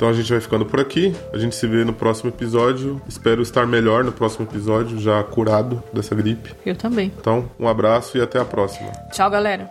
Então 0.00 0.08
a 0.08 0.14
gente 0.14 0.32
vai 0.32 0.40
ficando 0.40 0.64
por 0.64 0.80
aqui. 0.80 1.14
A 1.30 1.36
gente 1.36 1.54
se 1.54 1.66
vê 1.66 1.84
no 1.84 1.92
próximo 1.92 2.30
episódio. 2.30 3.02
Espero 3.06 3.42
estar 3.42 3.66
melhor 3.66 4.02
no 4.02 4.10
próximo 4.10 4.46
episódio, 4.46 4.98
já 4.98 5.22
curado 5.22 5.82
dessa 5.92 6.14
gripe. 6.14 6.54
Eu 6.64 6.74
também. 6.74 7.12
Então, 7.20 7.50
um 7.58 7.68
abraço 7.68 8.16
e 8.16 8.22
até 8.22 8.40
a 8.40 8.44
próxima. 8.46 8.90
Tchau, 9.12 9.30
galera. 9.30 9.70